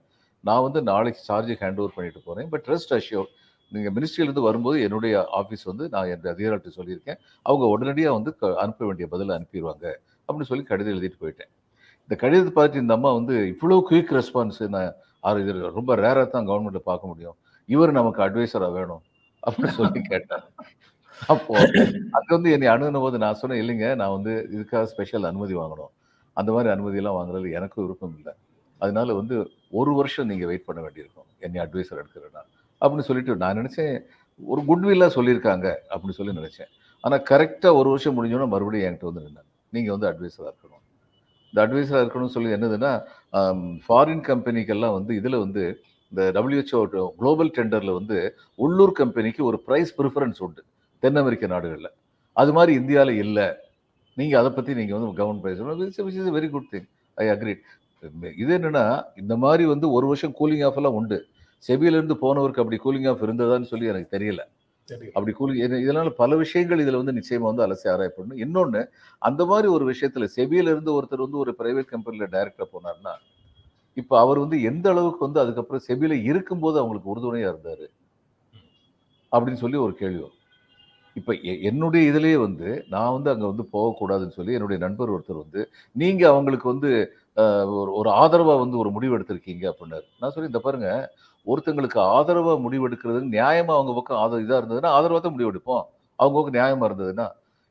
நான் 0.44 0.64
வந்து 0.66 0.80
நாளைக்கு 0.90 1.20
சார்ஜ் 1.28 1.52
ஹேண்ட் 1.62 1.80
ஓவர் 1.82 1.94
பண்ணிட்டு 1.96 2.20
போகிறேன் 2.28 2.48
பட் 2.52 2.66
ரெஸ்ட் 2.72 2.94
அஷ்யூர் 2.96 3.28
நீங்கள் 3.72 3.94
மினிஸ்ட்ரியிலேருந்து 3.96 4.44
வரும்போது 4.48 4.76
என்னுடைய 4.86 5.14
ஆஃபீஸ் 5.40 5.64
வந்து 5.70 5.84
நான் 5.94 6.10
என் 6.12 6.32
அதிகாரிகிட்ட 6.34 6.70
சொல்லியிருக்கேன். 6.78 7.18
அவங்க 7.48 7.64
உடனடியாக 7.74 8.14
வந்து 8.18 8.30
அனுப்ப 8.64 8.86
வேண்டிய 8.88 9.08
பதில் 9.14 9.36
அனுப்பிடுவாங்க 9.36 9.86
அப்படின்னு 10.26 10.50
சொல்லி 10.52 10.66
கடிதம் 10.70 10.94
எழுதிட்டு 10.94 11.20
போயிட்டேன். 11.24 11.50
இந்த 12.08 12.16
கடிதத்தை 12.20 12.52
பார்த்துட்டு 12.52 12.84
இந்த 12.84 12.94
அம்மா 12.98 13.10
வந்து 13.16 13.34
இவ்வளோ 13.52 13.76
குயிக் 13.88 14.12
ரெஸ்பான்ஸ் 14.18 14.60
நான் 14.74 15.40
இது 15.42 15.52
ரொம்ப 15.78 15.92
ரேராக 16.02 16.26
தான் 16.34 16.46
கவர்மெண்ட்டில் 16.50 16.88
பார்க்க 16.90 17.10
முடியும். 17.10 17.36
இவர் 17.68 17.90
நமக்கு 17.98 18.20
அட்வைசராக 18.26 18.72
வேணும் 18.76 19.02
அப்படின்னு 19.42 19.74
சொல்லி 19.78 20.00
கேட்டேன் 20.12 20.44
அப்போ 21.32 21.52
அது 22.16 22.28
வந்து 22.36 22.50
என்னை 22.56 22.68
அணுகுன 22.74 23.00
போது 23.04 23.16
நான் 23.24 23.38
சொன்னேன் 23.40 23.60
இல்லைங்க 23.62 23.86
நான் 24.00 24.14
வந்து 24.16 24.32
இதுக்காக 24.54 24.82
ஸ்பெஷல் 24.92 25.28
அனுமதி 25.30 25.54
வாங்கணும். 25.60 25.92
அந்த 26.36 26.50
மாதிரி 26.54 26.68
அனுமதியெல்லாம் 26.74 27.18
வாங்குறது 27.18 27.52
எனக்கும் 27.58 27.84
விருப்பம் 27.84 28.14
இல்லை. 28.18 28.32
அதனால 28.80 29.14
வந்து 29.20 29.36
ஒரு 29.80 29.92
வருஷம் 30.00 30.30
நீங்கள் 30.32 30.50
வெயிட் 30.52 30.66
பண்ண 30.68 30.80
வேண்டியிருக்கும். 30.86 31.28
என்னை 31.46 31.60
அட்வைசர் 31.66 32.00
எடுக்கிறேன்னா 32.02 32.42
அப்படின்னு 32.82 33.08
சொல்லிட்டு 33.10 33.40
நான் 33.44 33.58
நினச்சேன் 33.60 33.94
ஒரு 34.40 34.60
குட்வில்லாக 34.70 35.12
சொல்லியிருக்காங்க 35.18 35.66
அப்படின்னு 35.92 36.18
சொல்லி 36.20 36.38
நினச்சேன். 36.40 36.70
ஆனால் 37.04 37.24
கரெக்டாக 37.30 37.78
ஒரு 37.80 37.88
வருஷம் 37.94 38.16
முடிஞ்சோன்னா 38.18 38.48
மறுபடியும் 38.54 38.88
என்கிட்ட 38.88 39.10
வந்து 39.10 39.24
நின்று 39.26 39.44
நீங்கள் 39.72 39.94
வந்து 39.96 40.10
அட்வைஸராக 40.12 40.50
இருக்கணும். 40.52 40.84
இந்த 41.50 41.58
அட்வைஸராக 41.64 42.02
இருக்கணும்னு 42.04 42.34
சொல்லி 42.36 42.50
என்னதுன்னா 42.56 42.92
ஃபாரின் 43.86 44.24
கம்பெனிக்கெல்லாம் 44.30 44.96
வந்து 44.98 45.12
இதில் 45.20 45.42
வந்து 45.44 45.62
இந்த 46.12 46.22
டபிள்யூஹெச்ஓ 46.36 46.80
குளோபல் 47.20 47.52
டெண்டரில் 47.56 47.96
வந்து 47.98 48.18
உள்ளூர் 48.66 48.94
கம்பெனிக்கு 49.00 49.42
ஒரு 49.50 49.58
ப்ரைஸ் 49.66 49.90
ப்ரிஃபரன்ஸ் 49.98 50.40
உண்டு 50.46 50.62
தென் 51.02 51.18
அமெரிக்க 51.22 51.46
நாடுகளில். 51.54 51.90
அது 52.40 52.50
மாதிரி 52.56 52.72
இந்தியாவில் 52.80 53.20
இல்லை. 53.24 53.48
நீங்கள் 54.20 54.40
அதை 54.40 54.50
பற்றி 54.52 54.72
நீங்கள் 54.78 54.96
வந்து 54.96 55.18
government 55.20 55.42
price 55.44 55.60
which 56.06 56.20
is 56.22 56.32
very 56.38 56.48
good 56.54 56.70
thing 56.74 56.88
I 57.22 57.26
agreed 57.34 57.64
இது 58.42 58.50
என்னென்னா 58.58 58.84
இந்த 59.22 59.34
மாதிரி 59.44 59.64
வந்து 59.72 59.86
ஒரு 59.96 60.06
வருஷம் 60.10 60.34
கூலிங் 60.40 60.64
ஆஃப் 60.68 60.78
எல்லாம் 60.80 60.96
உண்டு. 61.00 61.18
செபியிலேருந்து 61.68 62.16
போனவருக்கு 62.24 62.62
அப்படி 62.62 62.78
கூலிங் 62.84 63.08
ஆஃப் 63.12 63.22
இருந்ததான்னு 63.26 63.70
சொல்லி 63.72 63.86
எனக்கு 63.92 64.14
தெரியல. 64.16 64.42
அப்படி 65.14 65.32
கூலி 65.32 65.54
இதனால 65.80 66.10
பல 66.18 66.36
விஷயங்கள் 66.42 66.80
இதுல 66.80 67.00
வந்து 67.00 67.16
நிச்சயமா 67.18 67.48
வந்து 67.50 67.64
அலசி 67.66 67.86
ஆராயப்படணும். 67.92 68.40
இன்னொன்னு 68.44 68.82
அந்த 69.22 69.42
மாதிரி 69.46 69.68
ஒரு 69.76 69.84
விஷயத்துல 69.90 70.28
செபியில 70.36 70.72
இருந்து 70.74 70.92
ஒருத்தர் 70.96 71.24
வந்து 71.26 71.38
ஒரு 71.38 71.52
பிரைவேட் 71.60 71.92
கம்பெனில 71.94 72.28
டைரக்டா 72.34 72.66
போனார்னா 72.72 73.14
இப்ப 73.96 74.18
அவர் 74.20 74.38
வந்து 74.38 74.58
எந்த 74.70 74.86
அளவுக்கு 74.90 75.26
வந்து 75.26 75.40
அதுக்கப்புறம் 75.44 75.84
செபியில 75.88 76.16
இருக்கும்போது 76.30 76.78
அவங்களுக்கு 76.80 77.12
உறுதுணையா 77.14 77.48
இருந்தாரு? 77.52 77.86
அப்படின்னு 79.32 79.62
சொல்லி 79.62 79.78
ஒரு 79.86 79.94
கேள்வி 79.96 80.20
இப்ப 81.16 81.32
எ- 81.50 81.60
என்னுடைய 81.68 82.02
இதுலயே 82.10 82.36
வந்து 82.42 82.68
நான் 82.90 83.14
வந்து 83.14 83.30
அங்க 83.30 83.46
வந்து 83.50 83.64
போகக்கூடாதுன்னு 83.72 84.36
சொல்லி 84.36 84.54
என்னுடைய 84.54 84.78
நண்பர் 84.84 85.12
ஒருத்தர் 85.14 85.42
வந்து 85.42 85.60
நீங்க 85.96 86.22
அவங்களுக்கு 86.32 86.68
வந்து 86.68 86.90
ஒரு 87.78 87.90
ஒரு 87.98 88.10
ஆதரவா 88.20 88.54
வந்து 88.60 88.76
ஒரு 88.78 88.90
முடிவு 88.90 89.16
எடுத்திருக்கீங்க 89.18 89.64
அப்படின்னாரு. 89.70 90.06
நான் 90.20 90.32
சொல்லி 90.34 90.50
இந்த 90.52 90.60
பாருங்க 90.60 90.88
ஒருத்தங்களுக்கு 91.46 91.98
ஆதரவாக 92.16 92.56
முடிவெடுக்கிறது 92.64 93.20
நியாயமாக 93.36 93.76
அவங்க 93.78 93.92
பக்கம் 93.98 94.20
ஆதரவு 94.22 94.44
இதாக 94.46 94.60
இருந்ததுன்னா 94.62 94.90
ஆதரவாக 94.96 95.20
தான் 95.26 95.36
முடிவெடுப்போம். 95.36 95.84
அவங்க 96.18 96.34
பக்கம் 96.38 96.56
நியாயமாக 96.58 96.88
இருந்ததுன்னா. 96.90 97.26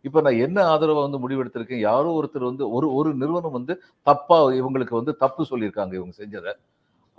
இப்போ 0.06 0.20
நான் 0.26 0.40
என்ன 0.46 0.58
ஆதரவை 0.74 1.02
வந்து 1.06 1.20
முடிவெடுத்திருக்கேன்? 1.24 1.82
யாரோ 1.90 2.10
ஒருத்தர் 2.20 2.50
வந்து 2.50 2.66
ஒரு 2.76 2.88
ஒரு 2.98 3.10
நிறுவனம் 3.22 3.56
வந்து 3.58 3.74
தப்பாக 4.10 4.52
இவங்களுக்கு 4.60 4.96
வந்து 5.00 5.14
தப்பு 5.24 5.44
சொல்லியிருக்காங்க 5.52 5.94
இவங்க 6.00 6.14
செஞ்சதை. 6.22 6.54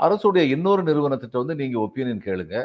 அரசுடைய 0.01 0.45
இன்னொரு 0.55 0.83
நிறுவனத்திட்ட 0.91 1.37
வந்து 1.43 1.57
நீங்கள் 1.61 1.83
ஒப்பீனியன் 1.87 2.25
கேளுங்க. 2.29 2.57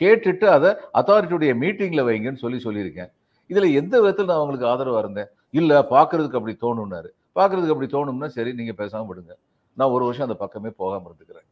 கேட்டுட்டு 0.00 0.46
அதை 0.56 0.70
அத்தாரிட்டியுடைய 1.00 1.52
மீட்டிங்கில் 1.62 2.06
வைங்கன்னு 2.08 2.42
சொல்லி 2.44 2.58
சொல்லியிருக்கேன். 2.66 3.10
இதில் 3.50 3.76
எந்த 3.80 3.94
விதத்தில் 4.00 4.28
நான் 4.30 4.40
அவங்களுக்கு 4.40 4.70
ஆதரவாக 4.72 5.02
இருந்தேன்? 5.04 5.30
இல்லை 5.58 5.76
பார்க்குறதுக்கு 5.94 6.38
அப்படி 6.40 6.54
தோணுன்னாரு 6.64 7.08
பார்க்குறதுக்கு 7.38 7.74
அப்படி 7.74 7.90
தோணும்னா 7.96 8.28
சரி 8.36 8.50
நீங்கள் 8.58 8.78
பேசாமல் 8.80 9.08
விடுங்க. 9.10 9.32
நான் 9.78 9.92
ஒரு 9.96 10.04
வருஷம் 10.04 10.26
அந்த 10.28 10.36
பக்கமே 10.42 10.70
போகாம 10.80 11.04
இருந்துக்கிறேன். 11.08 11.46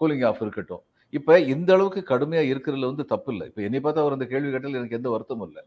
கூலிங் 0.00 0.24
ஆஃப் 0.28 0.42
இருக்கட்டும். 0.44 0.82
இப்போ 1.12 1.34
இந்த 1.54 1.70
அளவுக்கு 1.76 2.00
கடுமையாக 2.12 2.50
இருக்கிறதுல 2.52 2.88
வந்து 2.90 3.04
தப்பு 3.12 3.30
இல்லை. 3.32 3.44
இப்போ 3.50 3.62
என்னை 3.66 3.80
பார்த்தா 3.84 4.02
அவர் 4.04 4.16
அந்த 4.16 4.26
கேள்வி 4.32 4.50
கேட்டால் 4.54 4.78
எனக்கு 4.80 4.98
எந்த 4.98 5.08
வருத்தமும் 5.14 5.48
இல்லை. 5.48 5.62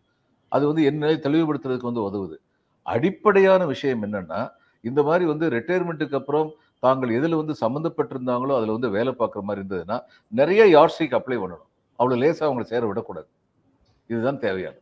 அது 0.52 0.64
வந்து 0.70 0.84
என்ன 0.90 1.12
தெளிவுபடுத்துறதுக்கு 1.28 1.90
வந்து 1.92 2.06
உதவுது. 2.08 2.38
அடிப்படையான 2.86 3.62
விஷயம் 3.74 4.04
என்னன்னா 4.08 4.42
இந்த 4.84 5.00
மாதிரி 5.08 5.26
வந்து 5.32 5.46
ரிட்டையர்மெண்ட்டுக்கு 5.56 6.20
அப்புறம் 6.20 6.50
தாங்கள் 6.86 7.16
எதில் 7.18 7.40
வந்து 7.40 7.54
சம்மந்தப்பட்டிருந்தாங்களோ 7.62 8.54
அதில் 8.58 8.76
வந்து 8.76 8.90
வேலை 8.98 9.14
பார்க்குற 9.22 9.42
மாதிரி 9.48 9.62
இருந்ததுன்னா 9.62 9.98
நிறைய 10.40 10.62
யார்ஸ்டிக் 10.76 11.18
அப்ளை 11.20 11.38
பண்ணணும். 11.42 11.70
அவ்வளோ 12.00 12.18
லேசாக 12.22 12.48
அவங்களை 12.50 12.68
சேர 12.72 12.82
விடக்கூடாது. 12.90 13.30
இதுதான் 14.10 14.42
தேவையானது. 14.46 14.82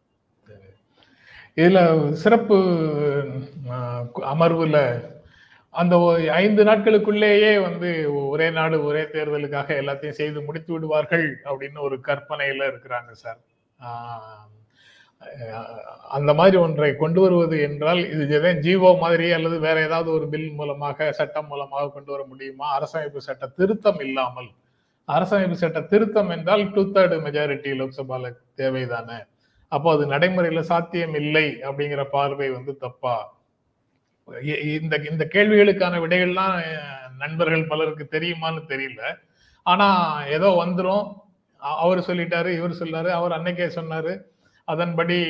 இதில் 1.60 1.82
சிறப்பு 2.24 2.58
அமர்வில் 4.34 4.82
அந்த 5.82 5.96
ஐந்து 6.42 6.62
நாட்களுக்குள்ளேயே 6.68 7.52
வந்து 7.68 7.90
ஒரே 8.34 8.48
நாடு 8.58 8.78
ஒரே 8.90 9.04
தேர்தலுக்காக 9.16 9.70
எல்லாத்தையும் 9.82 10.20
செய்து 10.20 10.40
முடித்து 10.48 10.72
விடுவார்கள் 10.74 11.28
அப்படின்னு 11.50 11.80
ஒரு 11.88 11.98
கற்பனையில 12.08 12.70
இருக்கிறாங்க 12.72 13.12
சார். 13.24 13.40
அந்த 16.18 16.32
மாதிரி 16.40 16.58
ஒன்றை 16.66 16.90
கொண்டு 17.04 17.20
வருவது 17.24 17.58
என்றால் 17.68 18.02
இது 18.14 18.24
எதாவது 18.30 18.64
ஜீவோ 18.68 18.90
மாதிரி 19.04 19.28
அல்லது 19.38 19.58
வேற 19.68 19.78
ஏதாவது 19.88 20.10
ஒரு 20.18 20.26
பில் 20.34 20.52
மூலமாக 20.60 21.08
சட்டம் 21.20 21.50
மூலமாக 21.52 21.92
கொண்டு 21.96 22.12
வர 22.14 22.22
முடியுமா? 22.32 22.68
அரசமைப்பு 22.78 23.22
சட்ட 23.30 23.48
திருத்தம் 23.60 24.02
இல்லாமல். 24.08 24.50
அரசமைப்பு 25.10 25.58
சட்ட 25.64 25.80
திருத்தம் 25.94 26.32
என்றால் 26.36 26.64
டூ 26.76 26.84
தேர்டு 26.96 27.18
மெஜாரிட்டி 27.28 27.72
லோக்சபால 27.82 28.32
தேவைதானே. 28.62 29.20
அப்போ 29.72 29.88
அது 29.96 30.06
நடைமுறையில 30.14 30.62
சாத்தியம் 30.72 31.18
இல்லை 31.24 31.48
அப்படிங்கிற 31.68 32.04
பார்வை 32.18 32.50
வந்து 32.58 32.74
தப்பா? 32.86 33.16
இந்த 34.64 35.02
இந்த 35.10 35.28
கேள்விகளுக்கான 35.34 36.00
விடைகள்லாம் 36.00 36.64
நண்பர்கள் 37.18 37.68
பலருக்கு 37.68 38.20
தெரியுமான்னு 38.20 38.62
தெரியல. 38.68 39.20
ஆனா 39.64 40.24
ஏதோ 40.26 40.64
வந்துரும். 40.66 41.08
அ- 41.64 41.78
அவர் 41.78 42.00
சொல்லிட்டாரு 42.00 42.56
இவர் 42.56 42.72
சொல்லாரு 42.72 43.10
அவர் 43.10 43.32
அன்னைக்கே 43.32 43.72
சொன்னாரு. 43.76 44.22
அதன்படி 44.64 45.24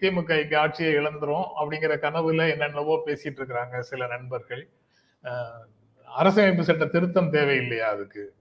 திமுக 0.00 0.56
ஆட்சியை 0.56 0.94
இழந்துரும் 0.94 1.44
அப்படிங்கிற 1.60 1.96
கனவுல 1.96 2.50
என்னென்னவோ 2.50 3.02
பேசிட்டு 3.06 3.36
இருக்கிறாங்க 3.36 3.78
சில 3.78 4.06
நண்பர்கள். 4.06 4.68
அரசமைப்பு 6.20 6.60
சட்ட 6.60 6.86
திருத்தம் 6.86 7.32
தேவையில்லையா 7.32 7.78
அதுக்கு? 7.78 8.34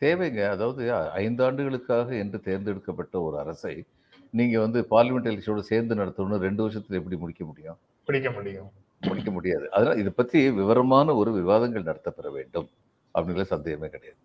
தேவைங்க. 0.00 0.48
அதாவது 0.48 0.94
ஐந்து 0.94 1.44
ஆண்டுகளுக்காக 1.44 2.14
என்று 2.14 2.40
தேர்ந்தெடுக்கப்பட்ட 2.40 3.20
ஒரு 3.20 3.38
அரசை 3.38 3.84
நீங்க 4.30 4.60
வந்து 4.60 4.86
பார்லிமெண்ட் 4.90 5.24
எலெக்ஷனோட 5.24 5.58
சேர்ந்து 5.58 5.94
நடத்தணும்னு 5.94 6.36
ரெண்டு 6.36 6.68
வருஷத்துல 6.68 6.90
எப்படி 6.90 7.16
முடிக்க 7.16 7.44
முடியும்? 7.44 7.78
பிடிக்க 8.04 8.30
முடியும். 8.30 8.70
முடிக்க 9.08 9.30
முடியாது. 9.36 9.66
அதனால் 9.74 10.00
இதை 10.02 10.10
பற்றி 10.18 10.38
விவரமான 10.60 11.14
ஒரு 11.20 11.30
விவாதங்கள் 11.38 11.88
நடத்தப்பெற 11.88 12.28
வேண்டும் 12.38 12.68
அப்படிங்கிற 13.14 13.46
சந்தேகமே 13.54 13.88
கிடையாது. 13.94 14.18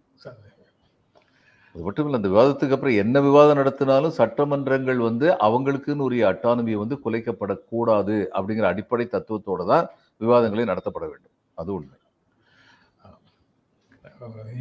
அது 1.76 1.84
மட்டும் 1.86 2.06
இல்லை 2.08 2.18
அந்த 2.20 2.30
விவாதத்துக்கு 2.34 2.76
அப்புறம் 2.76 3.00
என்ன 3.04 3.22
விவாதம் 3.28 3.60
நடத்தினாலும் 3.60 4.16
சட்டமன்றங்கள் 4.20 5.00
வந்து 5.08 5.28
அவங்களுக்குன்னு 5.48 6.06
உரிய 6.08 6.26
அட்டானமியை 6.32 6.78
வந்து 6.82 6.98
குலைக்கப்படக்கூடாது 7.06 8.16
அப்படிங்கிற 8.38 8.68
அடிப்படை 8.74 9.06
தத்துவத்தோடு 9.16 9.66
தான் 9.74 9.88
விவாதங்களே 10.24 10.68
நடத்தப்பட 10.72 11.06
வேண்டும். 11.12 11.36
அது 11.62 11.72
உண்மை. 11.78 11.98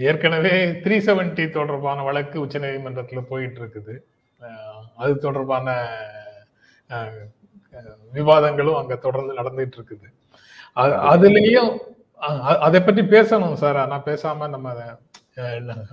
ஏற்கனவே 0.09 0.55
த்ரீ 0.85 0.97
செவன்டி 1.07 1.45
தொடர்பான 1.59 2.03
வழக்கு 2.09 2.37
உச்சநீதிமன்றத்தில் 2.45 3.29
போயிட்டு 3.31 3.61
இருக்குது. 3.63 3.95
அது 5.03 5.13
தொடர்பான 5.27 5.77
விவாதங்களும் 8.15 8.77
அங்க 8.77 8.97
தொடர்ந்து 8.97 9.35
நடந்துட்டு 9.35 9.79
இருக்குது 9.81 10.09
அதுலயும் 11.13 11.73
அதை 12.59 12.81
பற்றி 12.81 13.03
பேசணும் 13.03 13.53
சார். 13.55 13.77
ஆனா 13.77 14.03
பேசாம 14.05 14.49
நம்ம 14.49 14.69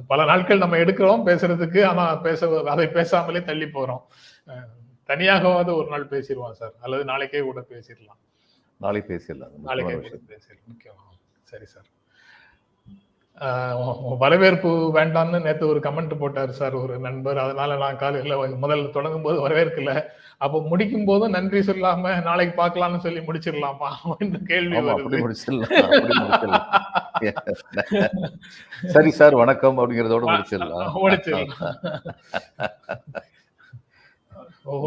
பல 0.07 0.25
நாட்கள் 0.25 0.57
நம்ம 0.57 0.77
எடுக்கிறோம் 0.77 1.23
பேசுறதுக்கு. 1.25 1.85
ஆனா 1.85 2.15
பேச 2.15 2.63
அதை 2.65 2.85
பேசாமலே 2.87 3.43
தள்ளி 3.43 3.65
போறோம். 3.65 4.03
அஹ், 4.47 4.67
தனியாகவாவது 5.07 5.73
ஒரு 5.75 5.87
நாள் 5.89 6.07
பேசிடுவோம் 6.07 6.51
சார். 6.51 6.73
அல்லது 6.81 7.05
நாளைக்கே 7.05 7.39
கூட 7.41 7.59
பேசிடலாம். 7.69 8.19
நாளை 8.79 9.01
பேசிடலாம். 9.07 9.55
நாளைக்கே. 9.63 9.93
பேசிடலாம். 9.93 10.65
முக்கியம். 10.65 10.95
சரி 11.43 11.65
சார். 11.65 11.87
வரவேற்பு 14.23 14.71
வேண்டாம்னு 14.95 15.37
நேத்து 15.45 15.65
ஒரு 15.73 15.79
கமெண்ட் 15.85 16.13
போட்டார் 16.19 16.51
சார் 16.57 16.75
ஒரு 16.81 16.95
நண்பர். 17.05 17.37
அதனால 17.43 17.77
நான் 17.83 18.01
காலையில 18.01 18.35
முதல்ல 18.63 18.91
தொடங்கும் 18.97 19.25
போது 19.27 19.37
வரவேற்கல. 19.45 19.93
அப்போ 20.45 20.57
முடிக்கும் 20.71 21.07
போதும் 21.09 21.35
நன்றி 21.37 21.59
சொல்லாம 21.69 22.13
நாளைக்கு 22.27 22.53
பார்க்கலாம்னு 22.61 23.03
சொல்லி 23.05 23.21
முடிச்சிடலாமா 23.27 23.89
என்று 24.23 24.39
கேள்வி 24.51 24.75
சரி 28.95 29.11
சார் 29.19 29.39
வணக்கம் 29.41 29.79
அப்படிங்கறதோட 29.79 30.23
முடிச்சிடலாம். 30.33 30.87
முடிச்சிடலாம். 31.03 31.57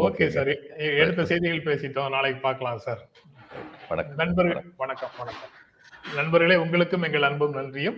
ஓகே 0.07 0.25
சார் 0.37 0.51
எடுத்த 1.03 1.21
செய்திகள் 1.29 1.67
பேசிட்டோம். 1.69 2.11
நாளைக்கு 2.17 2.41
பார்க்கலாம் 2.47 2.83
சார் 2.87 3.01
வணக்கம் 3.91 4.19
நண்பர்கள் 4.23 4.65
வணக்கம் 4.83 5.15
வணக்கம். 5.21 5.53
நண்பர்களே 6.17 6.55
உங்களுக்கும் 6.65 7.07
எங்கள் 7.09 7.29
அன்பும் 7.29 7.57
நன்றியும். 7.59 7.97